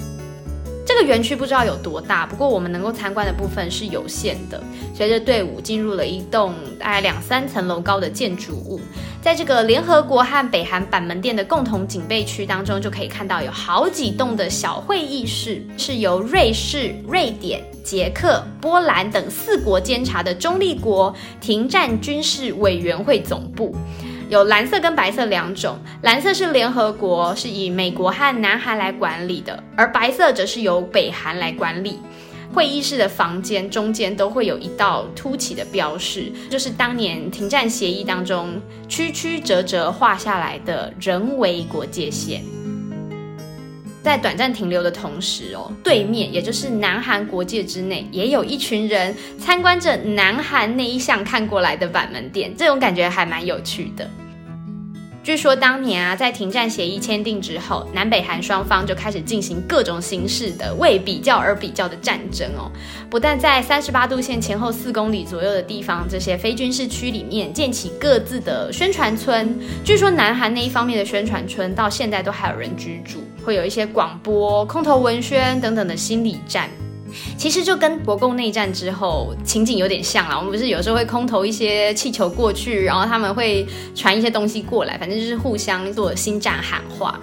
[0.93, 4.61] 这个园区不知道有多大，不过我们能够参观的部分是有限的。
[4.93, 8.79] 随着队伍进入了一栋大概两三层楼高的建筑物，
[9.21, 23.73] 在这个联合国和北韩板门店的共同警备区当中，就可以看到有好几栋的小会议室，是由瑞士、瑞典、捷克、波兰等四国监察的中立国停战军事委员会总部。
[24.31, 31.99] 有蓝色跟白色两种，蓝色是联合国，是以美国和南韩来管理的，而白色则是由北韩来管理。
[32.53, 38.53] 会议室的房间中间都会有一道凸起的标识，就是当年停战协议当中
[38.87, 42.41] 曲曲折折画下来的人为国界线。
[44.01, 54.09] 在短暂停留的同时哦，对面也就是南韩国界之内，也有一群人参观着南韩那一向看过来的板门店，这种感觉还蛮有趣的。
[55.23, 62.71] 据说当年啊，在停战协议签订之后，南北韩双方就开始进行各种形式的为比较而比较的战争哦。
[63.07, 69.55] 不但在三十八度线前后四公里左右的地方，这些非军事区里面建起各自的宣传村。
[69.83, 76.67] 据说南韩那一方面的宣传村到现在都还有人居住，会有一些广播、空投文宣等等的心理战。
[77.37, 80.37] 其实就跟国共内战之后情景有点像啦。
[80.37, 87.19] 我们不是有时候会空投一些气球过去，然后他们会传一些东西过来，反正就是互相做心战喊话。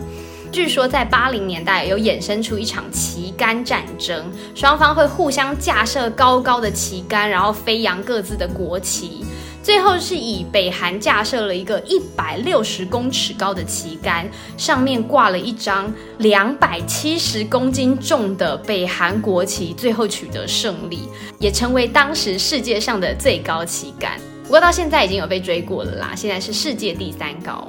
[0.50, 4.24] 据说在八零年代有衍生出一场旗杆战争，
[4.54, 9.24] 双方会互相架设高高的旗杆，然后飞扬各自的国旗。
[9.68, 21.00] 最后是以北韩架设了一个一百六十公尺高的旗杆，上面挂了一张两百七十公斤重的北韩国旗，最后取得胜利，
[21.38, 24.18] 也成为当时世界上的最高旗杆。
[24.44, 27.68] 不过到现在已经有被追过了啦，现在是世界第三高。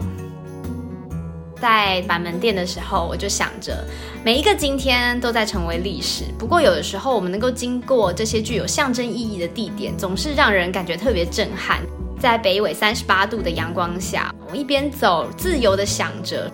[1.61, 3.85] 在板门店的时候，我就想着，
[4.23, 6.23] 每一个今天都在成为历史。
[6.37, 11.81] 不过有的时候，我们能够经过这些具有象征意义的地点，总是让人感觉特别震撼。
[12.19, 16.51] 在北纬三十八度的阳光下，我一边走，自由的想着。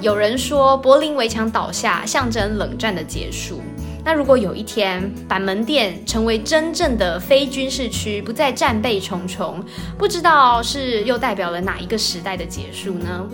[0.00, 3.60] 有人说，柏林围墙倒下，象征冷战的结束。
[4.04, 9.64] 那如果有一天，板门店成为真正的非军事区，不再战备重重，
[9.96, 13.24] 不知道是又代表了哪一个时代的结束呢？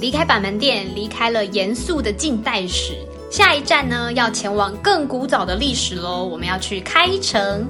[0.00, 2.94] 离开板门店，离开了严肃的近代史，
[3.30, 6.24] 下一站呢要前往更古早的历史喽。
[6.24, 7.66] 我们要去开城，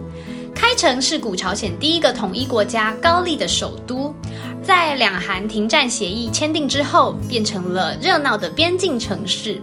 [0.55, 4.15] 开城是古朝鲜第一个统一国家高丽的首都，
[4.63, 9.61] 在两韩停战协议签订之后，变成了热闹的边境城市。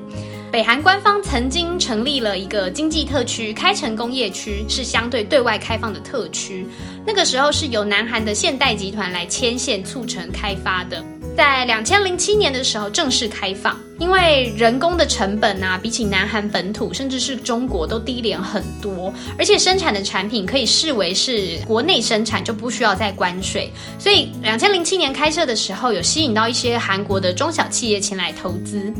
[0.51, 6.65] 北韩官方曾经成立了一个经济特区——开城工业区，是相对对外开放的特区。
[7.05, 11.03] 那个时候是由南韩的现代集团来牵线促成开发的。
[11.35, 23.69] 在两千零七年的时候正式开放，因为人工的成本啊，比起南韩本土甚至是中国都低廉很多，而且生产的产品可以视为是国内生产，就不需要再关税。
[23.99, 28.93] 所以两千零七年开设的时候，有吸引到一些韩国的中小企业前来投资。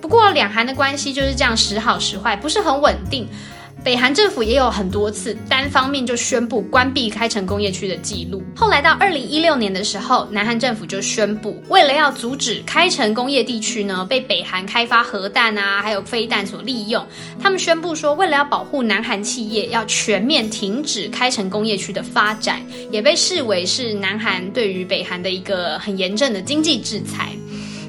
[0.00, 3.28] 不过两韩的关系就是这样时好时坏，不是很稳定。
[3.86, 8.42] 北韩政府也有很多次单方面就宣布关闭开城工业区的记录。
[8.56, 17.06] 后来到二零一六年的时候，南韩政府就宣布，为了要阻止开城工业地区呢被北韩开发核弹啊，还有飞弹所利用，
[17.40, 22.60] 他们宣布说，为了要保护南韩企业，要全面停止开城工业区的发展，
[22.90, 27.30] 也被视为是南韩对于北韩的一个很严正的经济制裁。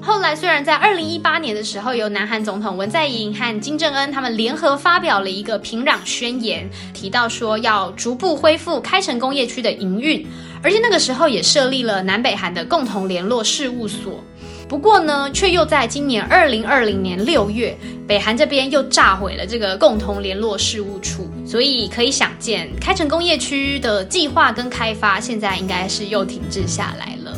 [0.08, 10.26] 后来，虽然在二零一八年的时候，由南韩总统文在寅和金正恩他们联合发表了一个平壤宣言，提到说要逐步恢复开城工业区的营运，
[10.64, 14.24] 而且那个时候也设立了南北韩的共同联络事务所。
[14.70, 17.78] 不过呢，却又在今年二零二零年六月，
[18.08, 27.38] 北韩这边又炸毁了这个共同联络事务处，所以可以想见，开城工业区的计划跟开发现在应该是又停滞下来了。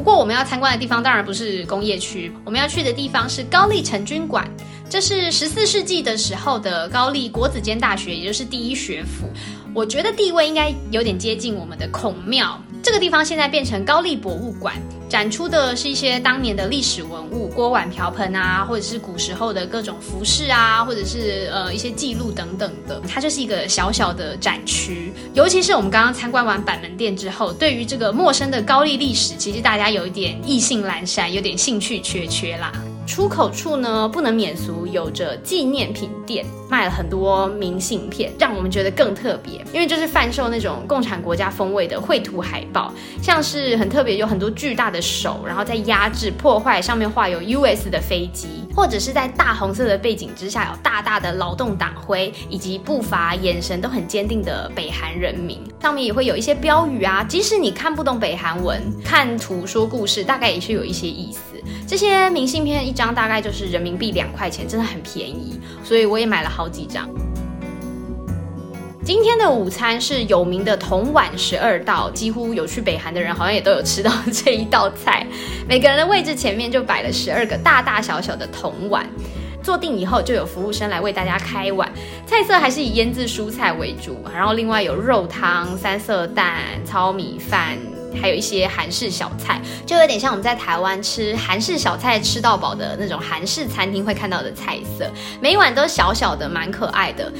[0.00, 4.50] 不过我们要参观的地方当然不是工业区，我们要去的地方是高丽成军馆。
[4.88, 9.28] 这是十四世纪的时候的高丽国子监大学，也就是第一学府。
[9.74, 12.58] 我觉得地位应该有点接近我们的孔庙。
[12.82, 14.74] 这个地方现在变成高丽博物馆，
[15.08, 23.00] 展出的是一些当年的历史文物，锅碗瓢盆啊，或者是古时候的各种服饰啊，或者是呃一些记录等等的。
[23.06, 25.12] 它就是一个小小的展区。
[25.34, 32.72] 尤其是我们刚刚参观完板门店之后，对于这个陌生的高丽历史，其实大家有一点意兴阑珊，有点兴趣缺缺啦。
[33.10, 39.54] 出口处呢，不能免俗，有着纪念品店，卖了很多明信片，让我们觉得更特别。
[39.72, 48.46] 因为就是贩售那种共产国家风味的绘图海报，像是很特别，有很多巨大的手，然后在压制、破坏，上面画有 US 的飞机，
[48.76, 55.60] 或者是在大红色的背景之下，有大大的劳动党徽，以及步伐、眼神都很坚定的北韩人民。
[55.82, 61.40] 上面也会有一些标语啊，即使你看不懂北韩文，看图说故事，大概也是有一些意思。
[61.86, 67.08] 这些明信片一张大概就是人民币两块钱，真的很便宜，所以我也买了好几张。
[69.02, 75.26] 今天的午餐是有名的铜碗十二道，几乎有去北韩的人好像也都有吃到这一道菜。
[75.66, 79.08] 每个人的位置前面就摆了十二个大大小小的铜碗，
[79.62, 81.90] 坐定以后就有服务生来为大家开碗。
[82.26, 87.78] 菜色还是以腌制蔬菜为主，然后另外有肉汤、三色蛋、糙米饭。
[88.20, 97.32] 还有一些韩式小菜，就有点像我们在台湾吃韩式小菜吃到饱的那种韩式餐厅会看到的菜色，每一碗都小小的，蛮可爱的。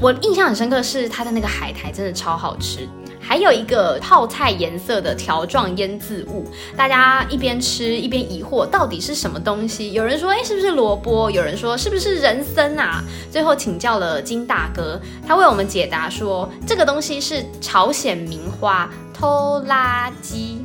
[0.00, 2.88] 我印象很深刻是它的那个海苔真的超好吃，
[3.28, 9.92] 还有一个泡菜颜色的条状腌渍物，大家一边吃一边疑惑到底是什么东西。
[9.92, 11.30] 有人说哎是不是萝卜？
[11.30, 13.04] 有人说是不是人参啊？
[13.30, 18.88] 最后请教了金大哥，他为我们解答说这个东西是朝鲜名花。
[19.20, 20.58] 偷垃圾，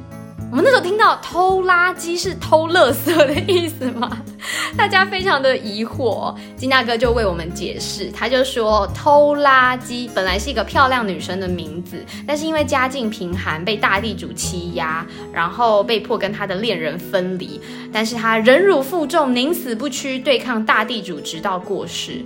[0.54, 4.22] 我们那时候听到偷垃圾是偷垃圾的意思吗？
[4.78, 6.32] 大家非常的疑惑。
[6.56, 11.98] 金大哥就为我们解释，他就说偷垃圾本来是一个漂亮女生的名字，
[12.28, 17.60] 但是因为家境贫寒，被大地主欺压，然后被迫跟他的恋人分离，
[17.92, 22.24] 但是他忍辱负重，宁死不屈，对抗大地主，直到过世。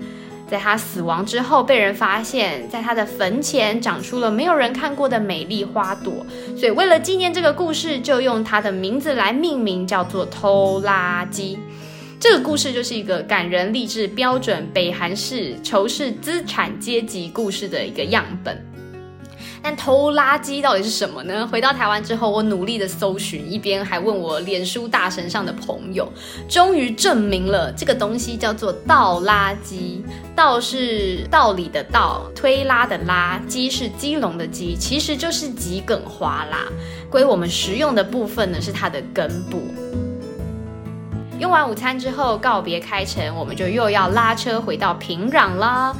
[0.49, 6.25] 在他死亡之后，被人发现，在他的坟前长出了没有人看过的美丽花朵，
[6.57, 11.57] 所以为了纪念这个故事，就用他的名字来命名，叫做偷垃圾。
[12.19, 18.66] 这个故事就是一个感人励志、标准北韩式仇视资产阶级故事的一个样本。
[19.61, 21.47] 但偷垃圾到底是什么呢？
[21.47, 26.07] 回到台湾之后，我努力的搜寻，一边还问我脸书大神上的朋友，
[26.47, 30.01] 终于证明了这个东西叫做倒垃圾。
[30.35, 36.67] 倒是道理的道，推拉的拉，鸡是鸡笼的鸡，其实就是桔梗花啦。
[37.09, 39.61] 归我们食用的部分呢，是它的根部。
[41.39, 45.95] 用完午餐之后，告别开城，我们就又要拉车回到平壤啦。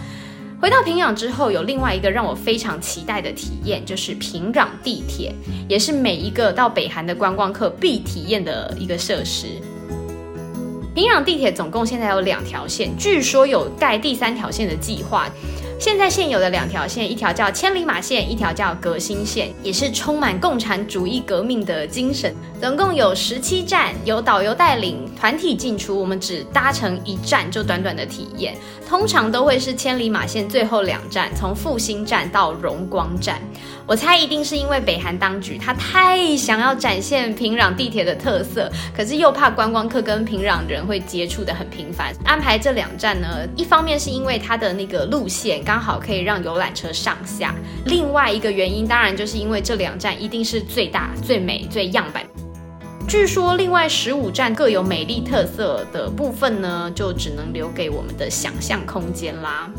[0.60, 5.32] 回到平壤之后，有另外一个让我非常期待的体验，就是平壤地铁，
[5.70, 9.48] 也是每一个到北韩的观光客必体验的一个设施。
[10.96, 15.30] 平壤地铁总共现在有两条线，据说有盖第三条线的计划。
[15.80, 22.36] 现在现有的两条线，一条叫千里马线，一条叫革新线，也是充满共产主义革命的精神。
[22.60, 28.56] 总共有十七站，由导游带领团体进出，我们只搭乘一站就短短的体验。
[28.88, 33.40] 通常都会是千里马线最后两站，从复兴站到荣光站。
[33.88, 43.48] 我猜一定是因为北韩当局他太想要展现平壤地铁的特色，可是又怕观光客跟平壤人会接触的很频繁，安排这两站呢。
[43.56, 52.24] 一方面是因为它的那个路线刚好可以让游览车上下，另外一个原因当然就是因为这两站一定是最大、最美、最样板。
[53.08, 59.72] 据说另外十五站各有美丽特色的部分呢，就只能留给我们的想象空间啦。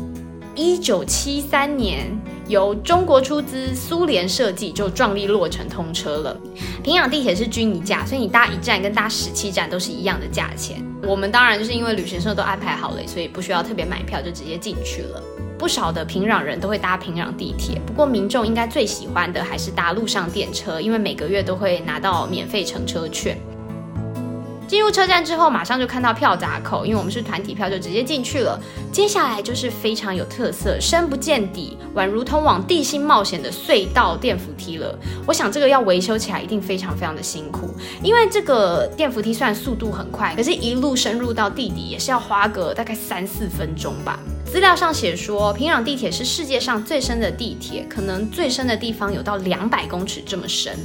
[0.55, 2.07] 一九七三年
[2.49, 6.35] 由中国出资、苏联设计，就壮丽落成通车了。
[6.83, 10.83] 平壤地铁是均一价，所以你搭一站跟搭十七站都是一样的价钱。
[11.03, 15.21] 我们当然就是因为旅行社都安排好了，所以不需要特别买票就直接进去了。
[15.59, 23.37] 不少的平壤人都会搭平壤地铁，不过民众应该最喜欢的还是搭路上电车，因为每个月都会拿到免费乘车券。
[24.69, 28.61] 进入车站之后，马上就看到票闸口，因为我们是团体票，就直接进去了。
[28.91, 34.95] 接下来就是非常有特色、深不见底、宛如通往地心冒险的隧道电扶梯了。
[35.25, 44.19] 我想这个要维修起来一定非常非常的辛苦，因为这个电扶梯虽然速度很快，可是一路深入到地底也是要花个大概三四分钟吧。
[44.45, 50.77] 资料上写说，平壤地铁是世界上最深的地铁，可能最深的地方有到两百公尺这么深。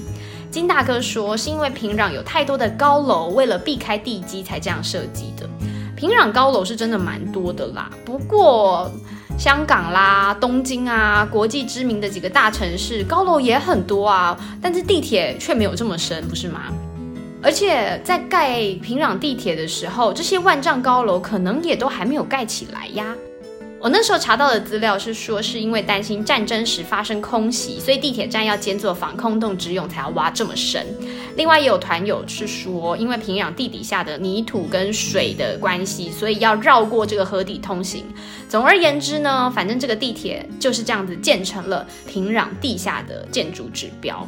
[0.55, 5.49] 金大哥说，是因为平壤有太多的高楼，为了避开地基才这样设计的。
[5.97, 8.89] 平壤高楼是真的蛮多的啦，不过
[9.37, 16.73] 香港啦、东京啊，国际知名的几个大城市高楼也很多啊，但是地铁却没有这么深，不是吗？
[17.43, 23.13] 而且在盖平壤地铁的时候，这些万丈高楼可能也都还没有盖起来呀。
[23.85, 30.87] 我那时候查到的资料是说，是因为担心战争时发生空袭，所以地铁站要兼做防空洞之用，才要挖这么深。
[31.37, 38.07] 另外也有团友是说，因为平壤地底下的泥土跟水的关系，所以要绕过这个河底通行。
[38.49, 44.27] 总而言之呢，反正这个地铁就是这样子建成了平壤地下的建筑指标。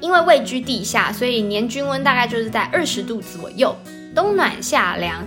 [0.00, 3.76] 因为位居地下，所以年均温大概就是在二十度左右，
[4.14, 5.22] 冬暖夏凉。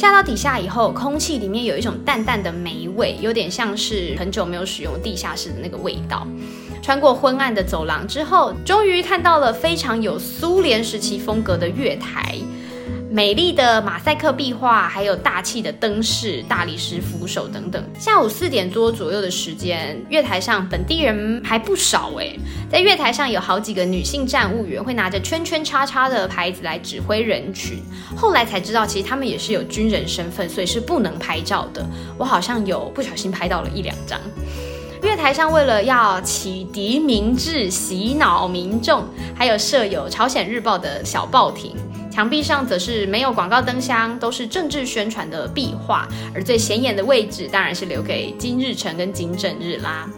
[0.00, 6.26] 下到底下以后，空气里面有一种淡淡的霉味，有点像是很久没有使用地下室的那个味道。
[6.80, 12.34] 穿过昏暗的走廊之后，终于看到了非常有苏联时期风格的月台。
[13.12, 17.82] 美丽的马赛克壁画，还有大气的灯饰、大理石扶手等等。
[17.98, 22.32] 下午四点多左右的时间，月台上本地人还不少哎。
[22.70, 27.82] 在月台上有好几个女性站务员会拿着圈圈叉叉的牌子来指挥人群。
[28.16, 31.84] 后来才知道，其实他们也是有军人身份，所以是不能拍照的。
[32.16, 34.20] 我好像有不小心拍到了一两张。
[35.02, 39.02] 月台上为了要启迪明智、洗脑民众，
[39.34, 41.74] 还有设有朝鲜日报的小报亭。
[42.10, 50.08] 墙壁上则是没有广告灯箱，都是政治宣传的壁画，而最显眼的位置当然是留给金日成跟金正日啦。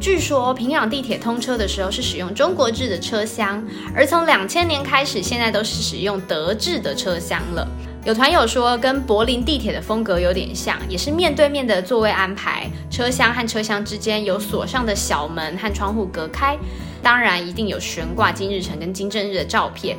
[0.00, 3.62] 据说平壤地铁通车的时候是使用中国制的车厢，
[3.94, 7.66] 而从两千年开始，现在都是使用德制的车厢了。
[8.04, 16.56] 有团友说跟柏林地铁的风格有点像，也是面对面的座位安排，车厢和车厢之间有锁上的小门和窗户隔开，
[17.02, 19.96] 当然一定有悬挂金日成跟金正日的照片。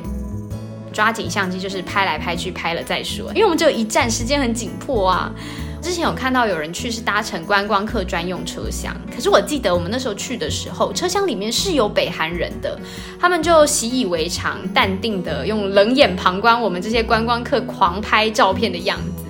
[0.92, 3.28] 抓紧相机就是拍来拍去，拍了再说。
[3.28, 5.32] 因为我们只有一站，时间很紧迫啊。
[5.80, 12.78] 之前有看到有人去是搭乘观光客专用车厢，可是我记得我们那时候去的时候，车厢里面是有北韩人的，
[13.18, 19.24] 他们就习以为常，淡定的用冷眼旁观我们这些观光客狂拍照片的样子。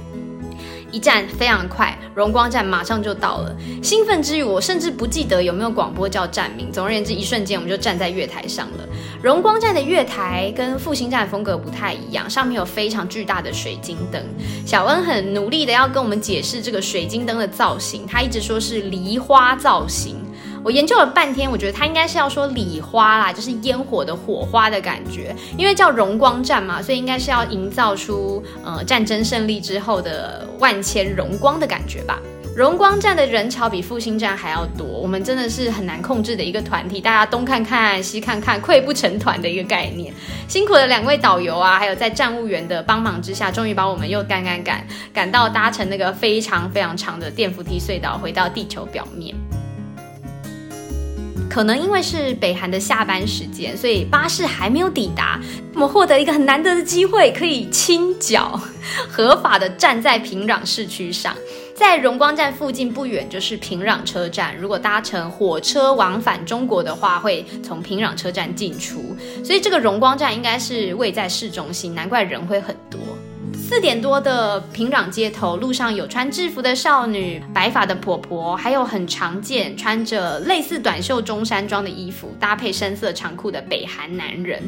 [0.92, 3.54] 一站非常快，荣光站马上就到了。
[3.82, 6.70] 兴奋之余，我甚至不记得有没有广播叫站名。
[6.72, 8.88] 总而言之，一瞬间我们就站在月台上了。
[9.22, 14.22] 荣光站的月台跟复兴站风格不太一样，上面有非常巨大的水晶灯。
[14.66, 20.16] 小恩很努力的要跟我们解释这个水晶灯的造型，他一直说是梨花造型。
[20.62, 32.20] 我研究了半天，我觉得他应该是要说礼花啦，就是烟火的火花的感觉，因为叫荣光战嘛，所以应该是要营造出呃战争胜利之后的万千荣光的感觉吧。
[32.54, 40.12] 荣光站的人潮比复兴站还要多，我们真的是很难控制的一个团体，大家东看看西看看，溃不成团的一个概念。
[40.46, 49.34] 辛苦的两位导游啊，还有在站务员的帮忙之下，终于把我们又赶赶赶赶到搭乘那个非常非常长的电扶梯隧道，回到地球表面。
[51.50, 55.40] 可能因为是北韩的下班时间，所以巴士还没有抵达。
[55.74, 58.58] 我们获得一个很难得的机会，可以清脚
[59.10, 61.36] 合法的站在平壤市区上。
[61.74, 69.16] 在荣光站附近不远就是平壤车站，如果搭乘火车往返中国的话，会从平壤车站进出。
[69.42, 73.00] 所以这个荣光站应该是位在市中心，难怪人会很多。
[73.70, 84.60] 四点多的平壤街头，路上有穿制服的少女、白发的婆婆，还有很常见穿着类似短袖中山装的衣服，搭配深色长裤的北韩男人，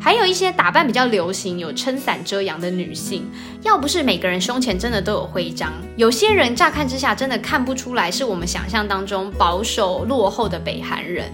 [0.00, 3.30] 还有一些打扮比较流行、有撑伞遮阳的女性。
[3.64, 11.30] 要不是每个人胸前真的都有徽章，有些人乍看之下真的看不出来是我们想象当中保守落后的北韩人。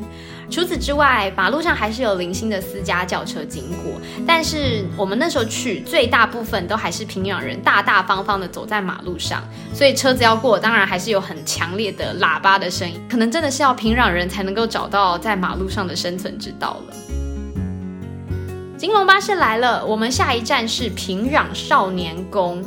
[0.51, 9.43] 除此之外，马路上还是有零星的私家轿车经过，但是我们那时候去，最大部分都还是平壤人大大方方的走在马路上，
[9.73, 16.95] 所以车子要过，当然还是有很强烈的喇叭的声音，可能真的是要平壤人才能够找到在马路上的生存之道了。
[18.77, 22.63] 金龙巴士来了，我们下一站是平壤少年宫。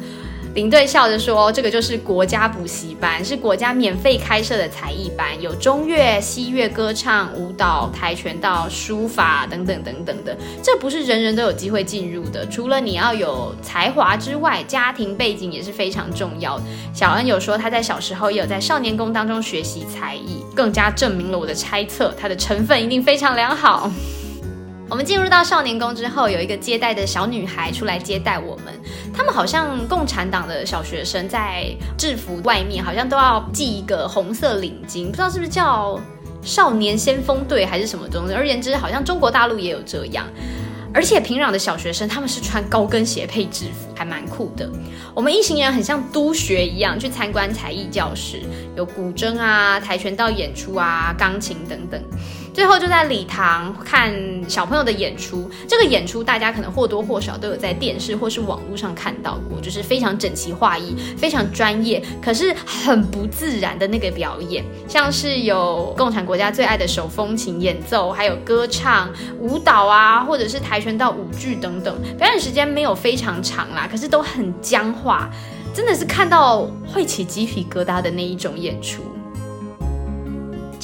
[0.58, 10.36] 领队笑着说：“这个就是国家补习班，是国家免费开设的才艺班，有中乐、西乐、歌唱、舞蹈、跆拳道、书法等等等等的。
[10.64, 16.64] 这不是人人都有机会进入的，除了你要有才华之外，家庭背景也是非常重要的。
[16.92, 23.92] 小恩有说他在小时候也有在少年宫当中学习才艺，更加证明了我的猜测，他的成分一定非常良好。”
[24.90, 28.74] 我们进入到少年宫之后，有一个接待的小女孩出来接待我们。
[29.14, 36.00] 他们好像共产党的小学生，在制服外面好像都要系一个红色领巾，不知道是不是叫
[36.42, 38.34] 少年先锋队还是什么东西。
[38.34, 40.26] 而言之，好像中国大陆也有这样。
[40.94, 44.68] 而且平壤的小学生他们是穿高跟鞋配制服，还蛮酷的。
[45.14, 48.42] 我们一行人很像督学一样去参观才艺教室，
[48.76, 52.02] 有古筝啊、跆拳道演出啊、钢琴等等。
[52.58, 54.12] 最后就在礼堂看
[54.50, 69.08] 小朋友的演出，这个演出大家可能或多或少都有在电视或是网络上看到过，就是非常整齐划一、非常专业，可是很不自然的那个表演，像是有共产国家最爱的手风琴演奏，还有歌唱、
[69.40, 75.30] 舞蹈啊，或者是跆拳道舞剧等等，表演时间没有非常长啦，可是都很僵化，
[75.76, 79.04] 真的是看到会起鸡皮疙瘩的那一种演出。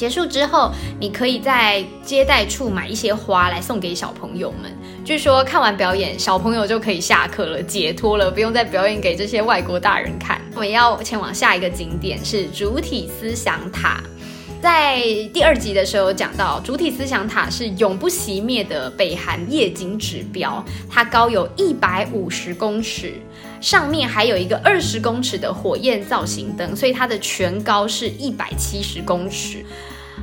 [0.04, 4.70] 结束之后，你可以在接待处买一些花来送给小朋友们。
[5.02, 10.38] 据说看完表演，小朋友就可以下课了，解脱了，不用再表演给这些外国大人看。
[10.52, 14.02] 我们要前往下一个景点是主体思想塔。
[14.60, 15.00] 在
[15.32, 23.14] 第二集的时候讲到，主体思想塔是永不熄灭的北韩夜景指标，它高有一百五十公尺，
[23.58, 29.64] 上面还有一个二十公尺的火焰造型灯，所以它的全高是一百七十公尺。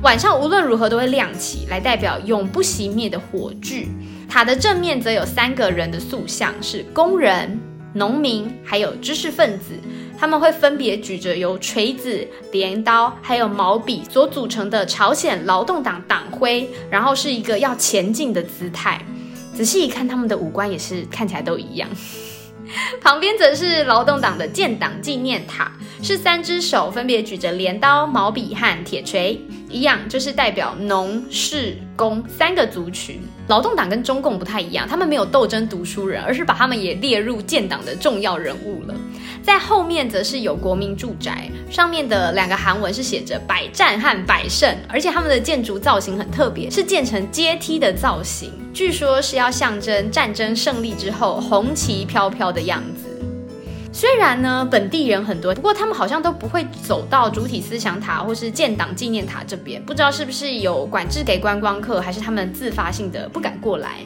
[0.00, 3.86] 晚上无论如何都会亮起来，代表永不熄灭的火炬。
[4.28, 7.60] 塔的正面则有三个人的塑像，是工人、
[7.92, 9.74] 农民还有知识分子。
[10.18, 19.00] 他们会分别举着由锤子、镰刀还有毛笔所组成的朝鲜劳动党党徽，然后是一个要前进的姿态。
[19.54, 21.88] 仔细一看，他们的五官也是看起来都一样。
[23.00, 25.70] 旁边则是劳动党的建党纪念塔，
[26.02, 29.38] 是三只手分别举着镰刀、毛笔和铁锤，
[29.72, 33.20] 一样就是代表农、士、工三个族群。
[33.48, 38.94] 劳动党跟中共不太一样，他们没有斗争读书人，而是把他们也列入建党的重要人物了。
[39.42, 53.08] 在后面则是有国民住宅，上面的两个韩文是写着“百战”和“百胜”，而且他们的建筑造型很特别，是建成阶梯的造型，据说是要象征战争胜利之后红旗飘飘的样子。
[53.94, 63.98] 虽然呢，本地人很多，不过他们好像都不会走到主体思想塔或是建党纪念塔这边，不知道是不是有管制给观光客，还是他们自发性的不敢过来。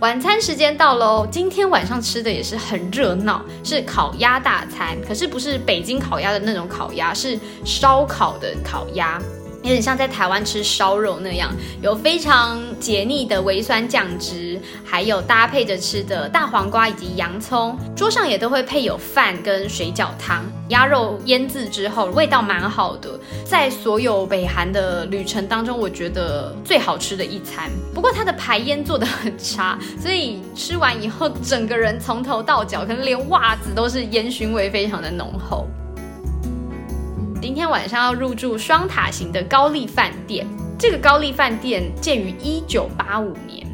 [0.00, 1.26] 晚餐时间到喽！
[1.30, 4.96] 今天晚上吃的也是很热闹，是烤鸭大餐。
[5.06, 9.20] 可是不是北京烤鸭的那种烤鸭，是烧烤的烤鸭。
[9.66, 11.52] 有点像在台湾吃烧肉那样，
[11.82, 17.76] 有非常解腻的微酸酱汁，还有搭配着吃的大黄瓜以及洋葱。
[17.96, 20.44] 桌上也都会配有饭跟水饺汤。
[20.68, 23.10] 鸭肉腌制之后，味道蛮好的。
[23.44, 27.68] 在所有北韩的旅程当中，我觉得最好吃的一餐。
[27.92, 35.66] 不过它的排烟做的很差，所以吃完以后，整个人从头到脚，可能连袜子都是烟熏味非常的浓厚。
[37.40, 40.46] 今天晚上要入住双塔型的高丽饭店。
[40.78, 43.66] 这个高丽饭店建于一九八五年，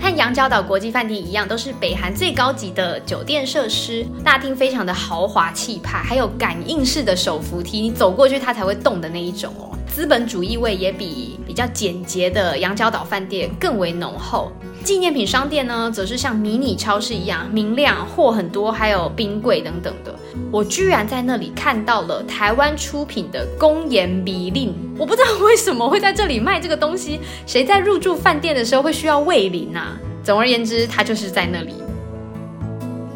[0.00, 4.06] 和羊角岛国际饭店一样，都是北韩最高级的酒店设施。
[4.24, 9.76] 大厅非常的豪华气派，还有感应式的手扶梯，你走过去它才会动的那一种哦。
[9.86, 14.50] 资本主义味也比比较简洁的羊角岛饭店更为浓厚。
[14.82, 20.14] 纪念品商店呢，则是像迷你超市一样明亮，货很多，还有冰柜等等的。
[20.50, 27.20] 我居然在那里看到了台湾出品的公盐米令，我不知道为什么会在这里卖这个东西。
[27.46, 29.96] 谁在入住饭店的时候会需要味淋啊？
[30.24, 31.74] 总而言之，它就是在那里。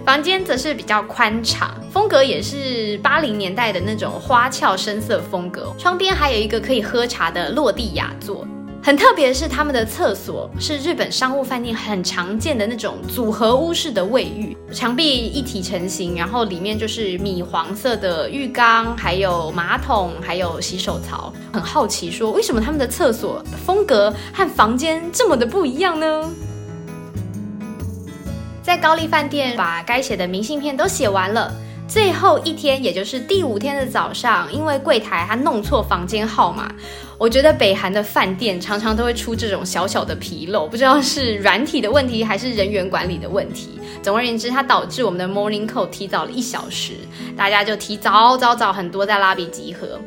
[0.04, 5.74] 房间则是比较宽敞，风格也是八零年代的那种花俏深色风格。
[5.76, 8.46] 窗边还有一个可以喝茶的落地雅座。
[8.86, 21.32] 很特别的是，他们的厕所是日本商务饭店很常见的那种组合屋式的卫浴，墙壁一体成型，然后里面就是米黄色的浴缸，还有马桶，还有洗手槽。
[21.52, 26.30] 很好奇，说为什么他们的厕所风格和房间这么的不一样呢？
[28.62, 31.52] 在高丽饭店把该写的明信片都写完了。
[31.88, 36.68] 最后一天，也就是第五天的早上，因为柜台他弄错房间号码，
[37.18, 43.70] 我觉得北韩的饭店常常都会出这种小小的纰漏，不知道是软体的问题还是人员管理的问题。
[44.02, 46.92] 总而言之，它导致我们的 morning call 提早了一小时，
[47.34, 49.98] 大家就提早早早很多在拉比集合。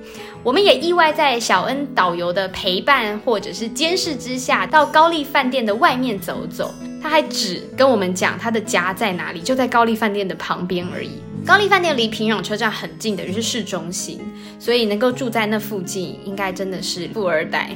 [0.42, 6.74] 我们也意外在小恩导游的陪伴或者是监视之下，到高丽饭店的外面走走。
[7.02, 11.22] 他还只跟我们讲他的家在哪里，就在高丽饭店的旁边而已。
[11.46, 14.20] 高丽饭店离平壤车站很近，等于是市中心，
[14.60, 17.72] 所以能够住在那附近，应该真的是富二代。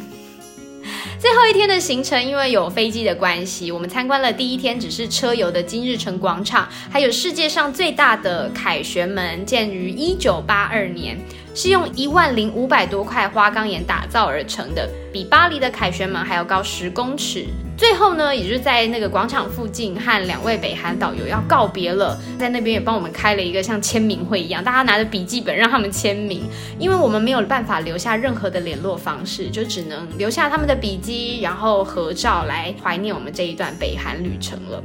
[1.20, 11.18] 最后一天的行程，因为有飞机的关系，我们参观了第一天只是车游的金日成广场，还有世界上最大的凯旋门，建于一九八二年。
[11.54, 17.46] 是用一万零五百多块花岗岩打造而成的，比巴黎的凯旋门还要高十公尺。
[17.76, 26.44] 最后呢，也就是在那个广场附近和两位北韩导游要告别了，在那边也帮我们开了一个像签名会一样，大家拿着笔记本让他们签名，
[26.80, 34.84] 因为我们没有办法留下任何的联络方式，就只能留下他们的笔记，然后合照来怀念我们这一段北韩旅程了。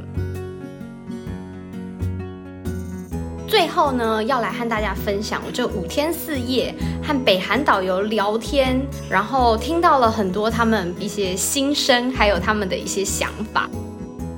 [3.59, 8.79] 最后呢，要来和大家分享我这五天四夜和北韩导游聊天，
[9.09, 13.69] 然后听到了很多他们一些心声，还有他们的一些想法。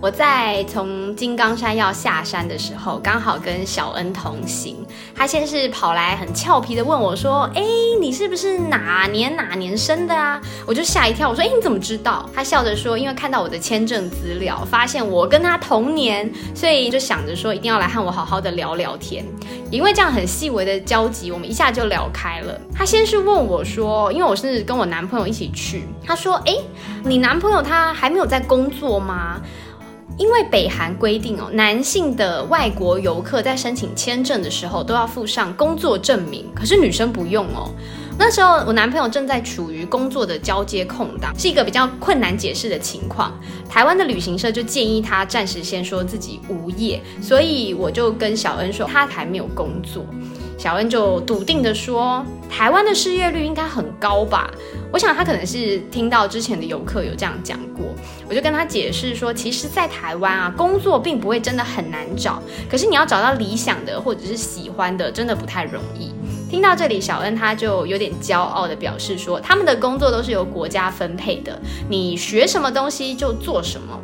[0.02, 4.76] 我在从金刚山要下山的时候，刚好跟小恩同行。
[5.16, 7.62] 他先是跑来很俏皮的问我说：“哎，
[8.00, 19.24] 你是不是哪年哪年生的啊？”我就吓一跳，我说：“哎，你怎么知道？”他笑着说：“因为看到我的签证资料，发现我跟他同年，所以就想着说一定要来和我好好的聊聊天。
[19.70, 22.60] 因为这样很细微的交集，我们一下就聊开了。
[22.74, 26.58] 他先是问我说：“因为我是跟我男朋友一起去，他说：‘哎，
[27.04, 29.40] 你男朋友他还没有在工作吗？’”
[30.18, 37.72] 因为北韩规定哦，男性的外国游客在申请签证的时候都要附上工作证明，可是女生不用哦。
[38.20, 43.34] 那时候我男朋友正在处于工作的交接空档，是一个比较困难解释的情况。
[43.68, 50.06] 台湾的旅行社就建议他暂时先说自己无业，所以我就跟小恩说他还没有工作。
[50.62, 54.48] 小恩就笃定的说，台湾的失业率应该很高吧？
[54.94, 57.88] 我想他可能是听到之前的游客有这样讲过，
[58.30, 62.40] 我就跟他解释说，其实，在台湾啊，工作并不会真的很难找，
[62.70, 66.14] 可是你要找到理想的或者是喜欢的，真的不太容易。
[66.48, 71.60] 听到这里，小恩他就有点骄傲的表示说，他们的工作都是由国家分配的，
[71.90, 74.00] 你学什么东西就做什么。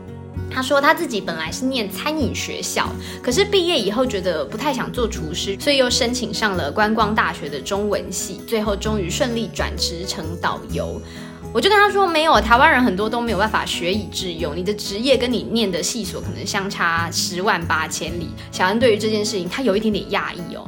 [0.58, 2.90] 他说他自己本来是念餐饮学校，
[3.22, 11.00] 可是毕业以后觉得不太想做厨师，所以又申请上了观光大学的中文系，最后终于顺利转职成导游。
[11.54, 18.28] 我就跟他说，没有台湾人很多都没有办法学以致用，你的职业跟你念的系所可能相差十万八千里。
[18.52, 20.66] 小恩对于这件事情，他有一点点讶异哦。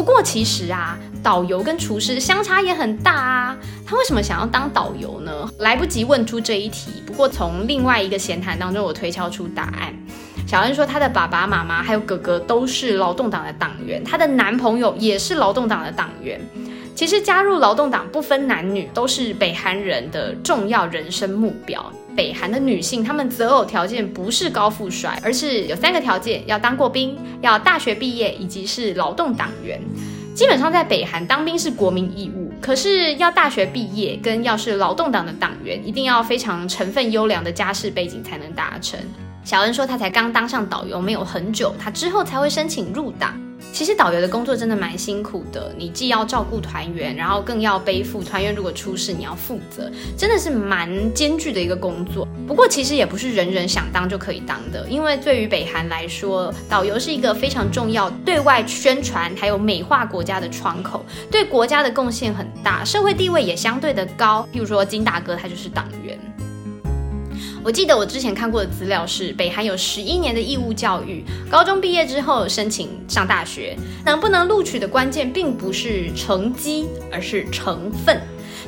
[0.00, 3.56] 不过其实啊，导游跟厨师相差也很大啊。
[3.86, 5.30] 他为什么想要当导游呢？
[5.58, 7.02] 来不及问出这一题。
[7.06, 9.94] 不过从另外一个闲谈当中，我推敲出答案。
[10.46, 16.40] 小恩说，他的爸爸妈妈还有哥哥都是劳动党的党员，她的男朋友也是劳动党的党员。
[17.00, 21.82] 其实加入劳动党不分男女，都是北韩人的重要人生目标。
[22.14, 29.80] 北韩的女性，她们择偶条件不是高富帅，而是有三个条件：要当过兵，要大学毕业，以及是劳动党员。
[30.34, 39.00] 基本上在北韩当兵是国民义务，可是要大学毕业跟要是劳动党的党员，一定要非常成分优良的家世背景才能达成。
[39.42, 43.40] 小恩说，他才刚当上导游没有很久，他之后才会申请入党。
[43.72, 52.28] 其实导游的工作真的蛮辛苦的，你既要照顾团员，然后更要背负团员如果出事你要负责，真的是蛮艰巨的一个工作。
[52.46, 64.46] 不过其实也不是人人想当就可以当的，因为对于北韩来说，导游是一个非常重要对外宣传还有美化国家的窗口，对国家的贡献很大，社会地位也相对的高。
[64.52, 66.18] 譬如说金大哥他就是党员。
[67.62, 78.18] 我记得我之前看过的资料是，北韩有十一年的义务教育，高中毕业之后申请上大学，能不能录取的关键并不是成绩，而是成分。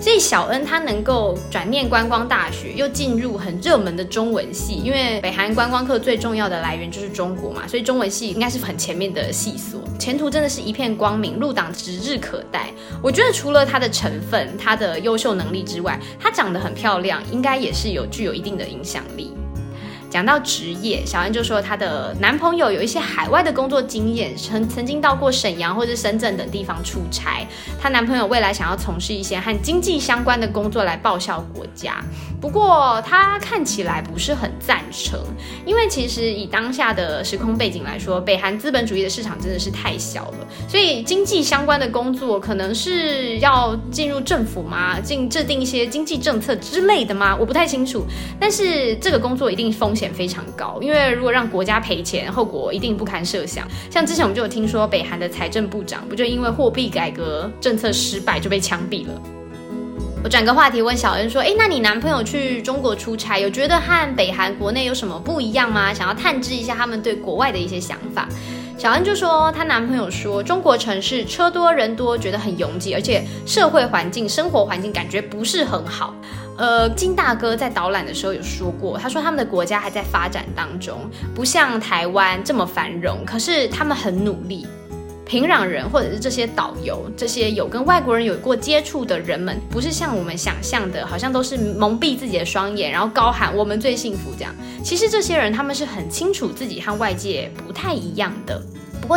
[0.02, 12.72] 所以小恩他能够转念观光大学，又进入很热门的中文系，因为北韩观光客最重要的来源就是中国嘛，所以中文系应该是很前面的系所，前途真的是一片光明，入党指日可待。
[13.00, 19.32] 我觉得除了他的成分、他的优秀能力之外，他长得很漂亮，应该也是有具有一定的影响力。
[20.12, 27.46] 讲到职业，小安就说她的男朋友有一些海外的工作经验，曾曾经到过沈阳或者深圳等地方出差。
[27.80, 32.04] 她男朋友未来想要从事一些和经济相关的工作来报效国家，
[32.42, 35.18] 不过他看起来不是很赞成，
[35.64, 45.00] 因为其实以当下的时空背景来说，北韩资本主义的市场真的是太小了，所以经济相关的工作可能是要进入政府吗？
[45.00, 47.34] 进制定一些经济政策之类的吗？
[47.34, 48.04] 我不太清楚，
[48.38, 50.01] 但是这个工作一定风险。
[50.02, 53.68] 险非常高，因为如果让国家赔钱，后果一定不堪设想。
[53.88, 59.12] 像之前我们就有听说，北韩的财政部长不就因为货币改革政策失败就被枪毙了。
[60.24, 65.94] 我转个话题问小恩说：“哎，那你男朋友去中国出差，有觉得和北韩国内有什么不一样吗？
[65.94, 68.28] 想要探知一下他们对国外的一些想法。”
[68.78, 76.12] 小恩就说，她男朋友说，中国城市车多人多，觉得很拥挤，而且社会环境、生活环境感觉不是很好。
[76.62, 84.64] 呃，金大哥在导览的时候有说过，他说他们的国家还在发展当中，不像台湾这么繁荣，可是他们很努力。
[85.26, 94.54] 平壤人或者是这些导游，这些有跟外国人有过接触的人们，不是像我们想象的，好像都是蒙蔽自己的双眼，然后高喊我们最幸福这样。
[94.84, 98.62] 其实这些人他们是很清楚自己和外界不太一样的。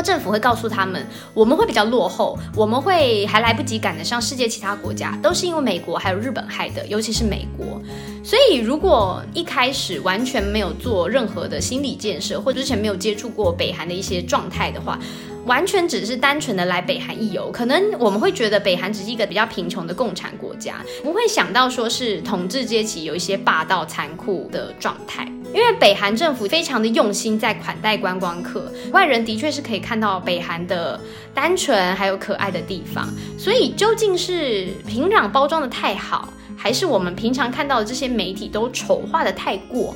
[0.02, 7.82] 政府会告诉他们，我们会比较落后，我们会还来不及赶得上世界其他国家，都是因为美国还有日本害的，尤其是美国。
[8.24, 15.00] 所以如果一开始完全没有做任何的心理建设，或者之前没有接触过北韩的一些状态的话，
[15.46, 25.32] 完全只是单纯的来北韩一游，可能我们会觉得北韩只是一个比较贫穷的共产国家，不会想到说是统治阶级有一些霸道残酷的状态。
[25.54, 31.00] 因为北韩政府非常的用心在款待观光客，外人的确是可以看到北韩的
[31.34, 33.08] 单纯还有可爱的地方。
[33.38, 39.96] 所以究竟是平壤包装的太好，还是我们平常看到的这些媒体都丑化的太过？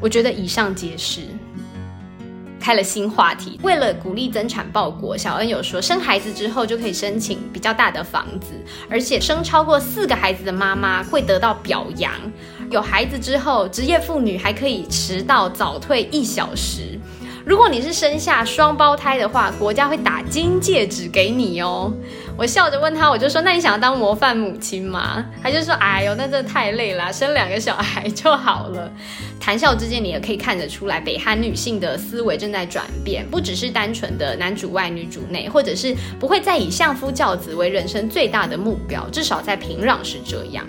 [0.00, 1.20] 我觉得以上皆是。
[2.66, 8.54] 开了新话题，为了鼓励增产报国，小恩有说生孩子之后就可以申请比较大的房子，
[8.90, 12.12] 而且生超过四个孩子的妈妈会得到表扬。
[12.68, 16.98] 有孩子之后，职业妇女还可以迟到早退一小时。
[17.44, 21.92] 如果你是生下双胞胎的话，国家会打金戒指给你哦。
[22.38, 28.92] 我笑着问他，我就说：“那你想要当模范母亲吗？”他就说：“哎呦，那真的太累了，生两个小孩就好了。
[29.40, 40.62] ”谈笑之间，你也可以看得出来，北韩女性的思维正在转变，不只是单纯的男主外女主内，或者是不会再以相夫教子为人生最大的目标，至少在平壤是这样。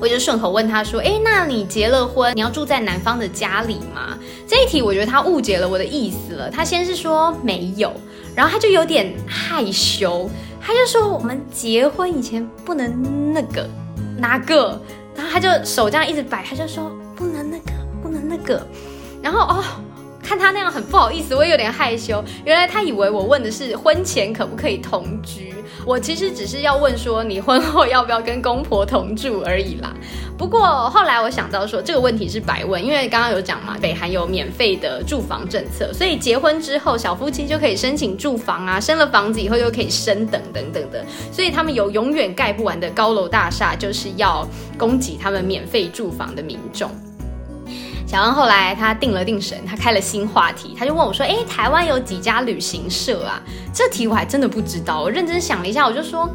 [0.00, 4.18] 我就顺口问他说：“哎，那你结了婚，你要住在男方的家里吗？”
[4.48, 6.50] 这一题我觉得他误解了我的意思了。
[6.50, 7.92] 他先是说没有，
[8.34, 10.28] 然后他就有点害羞，
[10.64, 13.68] 他就说我们结婚以前不能那个
[14.16, 14.80] 哪个，
[15.16, 18.64] 然后他就手这样一直摆，他就说不能那个，不能那个，
[19.20, 19.64] 然后哦。
[20.32, 22.24] 看他那样很不好意思，我也有点害羞。
[22.42, 25.52] 原来他以为我问的是婚前可不可以同居，
[25.84, 29.92] 我其实只是要问说你婚后要不要跟公婆同住而已啦。
[30.38, 46.90] 不过后来我想到说这个问题是白问，因为刚刚有讲嘛，北韩有免费的住房政策，所以结婚之后小夫妻就可以申请住房啊，生了房子以后又可以升等等等的，所以他们有永远盖不完的高楼大厦，就是要供给他们免费住房的民众。
[48.12, 53.40] 小恩后来他定了定神，他开了新话题，他就问我说：“哎，台湾有几家旅行社啊？”
[53.72, 55.00] 这题我还真的不知道。
[55.00, 56.28] 我认真想了一下，我就说，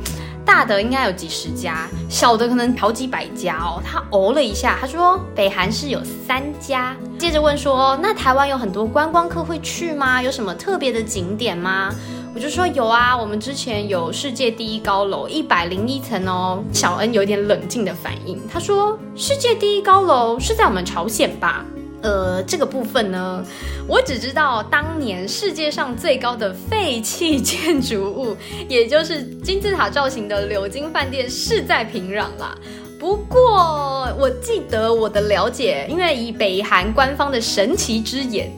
[0.43, 3.79] 大的应该有几十家，小的可能好几百家哦。
[3.85, 6.95] 他哦了一下，他说北韩是有三家。
[7.19, 10.19] 接着问说：“那台湾有很多观光客会去吗？
[10.19, 11.93] 有什么特别的景点吗？”
[12.37, 16.63] 我就说有啊，我们之前有世界第一高楼，一百零一层哦。
[16.71, 21.65] 小恩有点冷静的反应，他说：“世界第一高楼是在我们朝鲜吧？”
[22.03, 23.43] 呃，这个部分呢，
[23.87, 28.37] 我只知道当年世界上最高的废弃建筑物，
[28.69, 32.55] 也就是金字塔造型的柳金饭店是在平壤啦。
[32.99, 38.51] 不过我记得我的了解，因为以北韩官方的神奇之眼。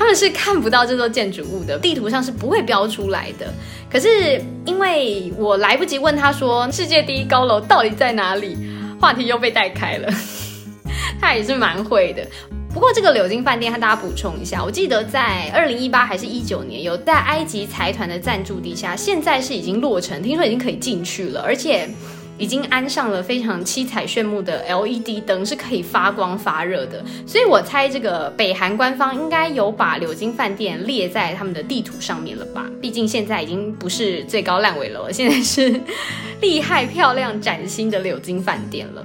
[0.00, 3.52] 他们是看不到这座建筑物的，地图上是不会标出来的。
[3.92, 8.56] 可是因为我来不及问他说世界第一高楼到底在哪里，
[8.98, 10.10] 话题又被带开了。
[11.20, 12.26] 他也是蛮会的。
[12.72, 21.86] 不过这个柳金饭店和大家补充一下，我记得在二零一八还是一九年，有在埃及财团的赞助底下，现在是已经落成，听说已经可以进去了，而且。
[22.40, 27.04] 已经安上了非常七彩炫目的 LED 灯，是可以发光发热的。
[27.26, 32.64] 所以我猜这个北韩官方应该有把柳金饭店列在他们的地图上面了吧？
[32.80, 35.78] 毕竟现在已经不是最高烂尾楼，现在是
[36.40, 39.04] 厉害、漂亮、崭新的柳金饭店了。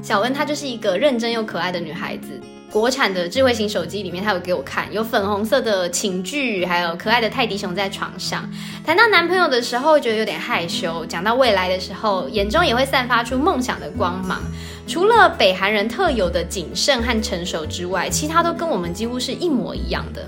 [0.00, 2.40] 小温她就是一个认真又可爱的女孩子。
[2.70, 8.48] 国产的智慧型手机里面，他有给我看，有粉红色的寝具，还有可爱的泰迪熊在床上。
[8.84, 14.42] 谈到男朋友的时候，觉得有点害羞；讲到未来的时候，眼中也会散发出梦想的光芒。
[14.86, 20.24] 除了北韩人特有的谨慎和成熟之外，其他都跟我们几乎是一模一样的。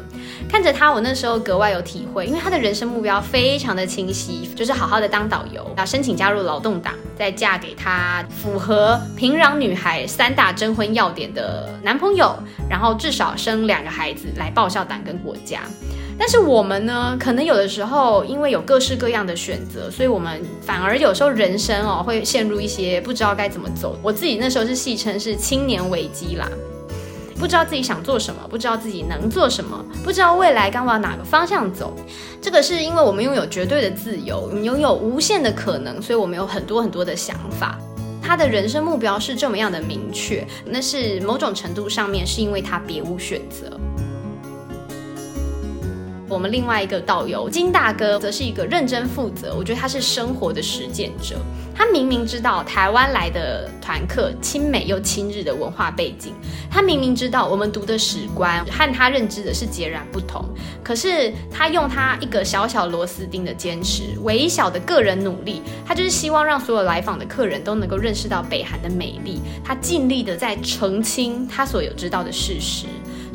[0.49, 12.35] 看着他，我那时候格外有体会，因为他的人生目标非常的清晰，就是好好的当导游，要申请加入劳动党，再嫁给他符合平壤女孩三大征婚要点的男朋友，
[12.69, 15.61] 然后至少生两个孩子来报效党跟国家。
[16.19, 23.97] 但是我们呢，可能有的时候因为有各式各样的选择，所以我们反而有时候人生哦会陷入一些不知道该怎么走。
[24.03, 26.51] 我自己那时候是戏称是青年危机啦，
[27.39, 31.95] 不知道自己想做什么，不知道自己能做什么，不知道未来该往哪个方向走。
[32.43, 37.79] 这个是因为我们拥有绝对的自由，拥有无限的可能，所以我们有很多很多的想法。
[38.21, 43.79] 他的人生目标是这么样的明确，那是某种程度上面是因为他别无选择。
[46.29, 51.37] 我们另外一个导游金大哥，则是一个认真负责，我觉得他是生活的实践者。
[51.75, 56.35] 他明明知道台湾来的团客亲美又亲日的文化背景，
[56.69, 60.45] 他明明知道我们读的史观和他认知的是截然不同，
[60.83, 69.41] 可是他用他一个小小螺丝钉的坚持，微小的个人努力，他就是希望让所有来访的客人都能够认识到北韩的美丽。
[69.65, 72.87] 他尽力的在澄清他所有知道的事实。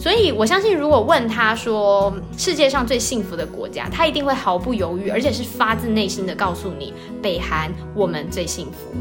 [0.03, 8.93] 所以，我相信，如果问他说世界上最幸福的国家，他一定会毫不犹豫，而且是发自内心的告诉你，北韩我们最幸福。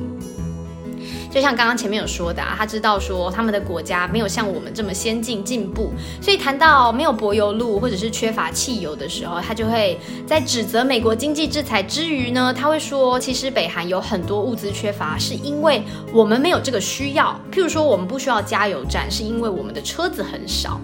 [1.32, 17.34] 就像刚刚前面有说的，啊，他知道说他们的国家没有像我们这么先进进步，所以谈到没有柏油路或者是缺乏汽油的时候，他就会在指责美国经济制裁之余呢，他会说，其实北韩有很多物资缺乏，是因为我们没有这个需要。
[17.50, 20.78] 譬如说，我们不需要加油站，是因为我们的车子很少。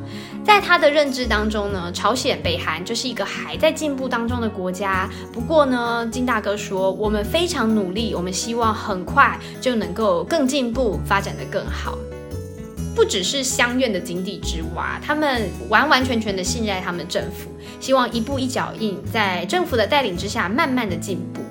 [0.49, 5.07] 在他的认知当中呢，朝鲜、北韩就是一个还在进步当中的国家。
[5.30, 11.99] 不过呢，金大哥说，我们非常努力，我们希望很快就能够更进步，发展的更好。
[12.96, 21.42] 不只是相愿的井底之蛙，他们完完全全的信任他们政府，希望一步一脚印，在政府的带领之下，慢慢的进步。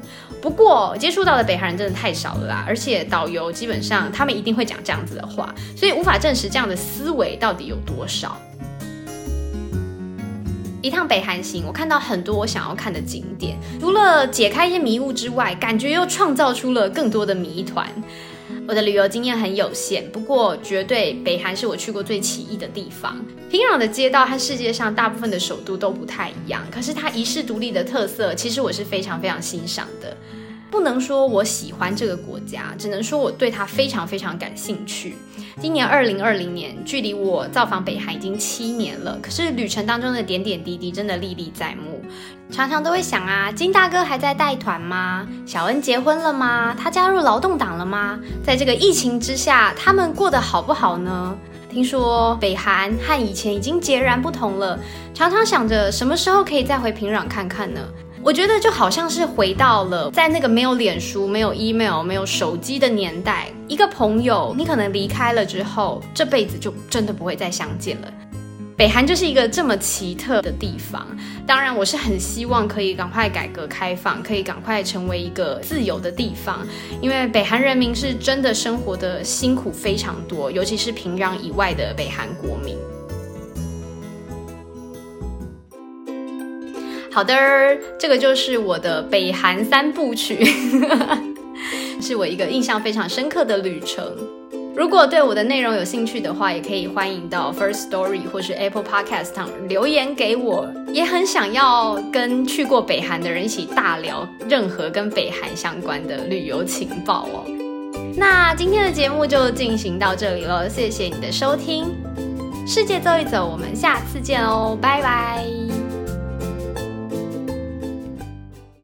[0.41, 8.35] 不过接触到的北韩人真的太少了啦，而且导游基本上他们一定会讲这样子的话，所以无法证实这样的思维到底有多少。
[10.81, 17.87] 一趟北韩行，我看到很多我想要看的景点，除了解开一些迷雾之外，感觉又创造出了更多的谜团。
[18.67, 23.17] 我的旅游经验很有限，不过绝对北韩是我去过最奇异的地方。
[23.49, 30.15] 平壤的街道和世界上大部分的首都都不太一样，可是它遗世独立的特色，其实我是非常非常欣赏的。
[30.69, 35.15] 不能说我喜欢这个国家，只能说我对它非常非常感兴趣。
[35.59, 42.01] 今年二零二零年，距离我造访北韩已经七年了，可是旅程当中的点点滴滴真的历历在目，
[42.51, 45.27] 常常都会想啊，金大哥还在带团吗？
[45.47, 46.75] 小恩结婚了吗？
[46.77, 48.19] 他加入劳动党了吗？
[48.43, 51.35] 在这个疫情之下，他们过得好不好呢？
[51.69, 54.79] 听说北韩和以前已经截然不同了，
[55.13, 57.81] 常常想着什么时候可以再回平壤看看呢？
[58.27, 68.13] 我觉得就好像是回到了在那个没有脸书、没有 email、没有手机的年代，一个朋友你可能离开了之后，这辈子就真的不会再相见了。
[68.75, 71.07] 北韩就是一个这么奇特的地方，
[71.45, 76.67] 当然我是很希望可以赶快改革开放，可以赶快成为一个自由的地方，
[76.99, 82.77] 因为北韩人民是真的生活的辛苦非常多，尤其是平壤以外的北韩国民。
[87.17, 87.33] 好的，
[87.97, 90.45] 这个就是我的北韩三部曲，
[91.99, 94.05] 是我一个印象非常深刻的旅程。
[94.75, 100.71] 如果对我的内容有兴趣的话，也可以欢迎到 First Story 或是 Apple Podcast 上留言给我。
[100.93, 107.43] 也很想要跟去过北韩的人一起大聊任何跟北韩相关的旅游情报哦。
[108.15, 111.85] 那今天的节目就进行到这里了，谢谢你的收听。
[112.67, 115.43] 世界走一走，我们下次见哦，拜拜。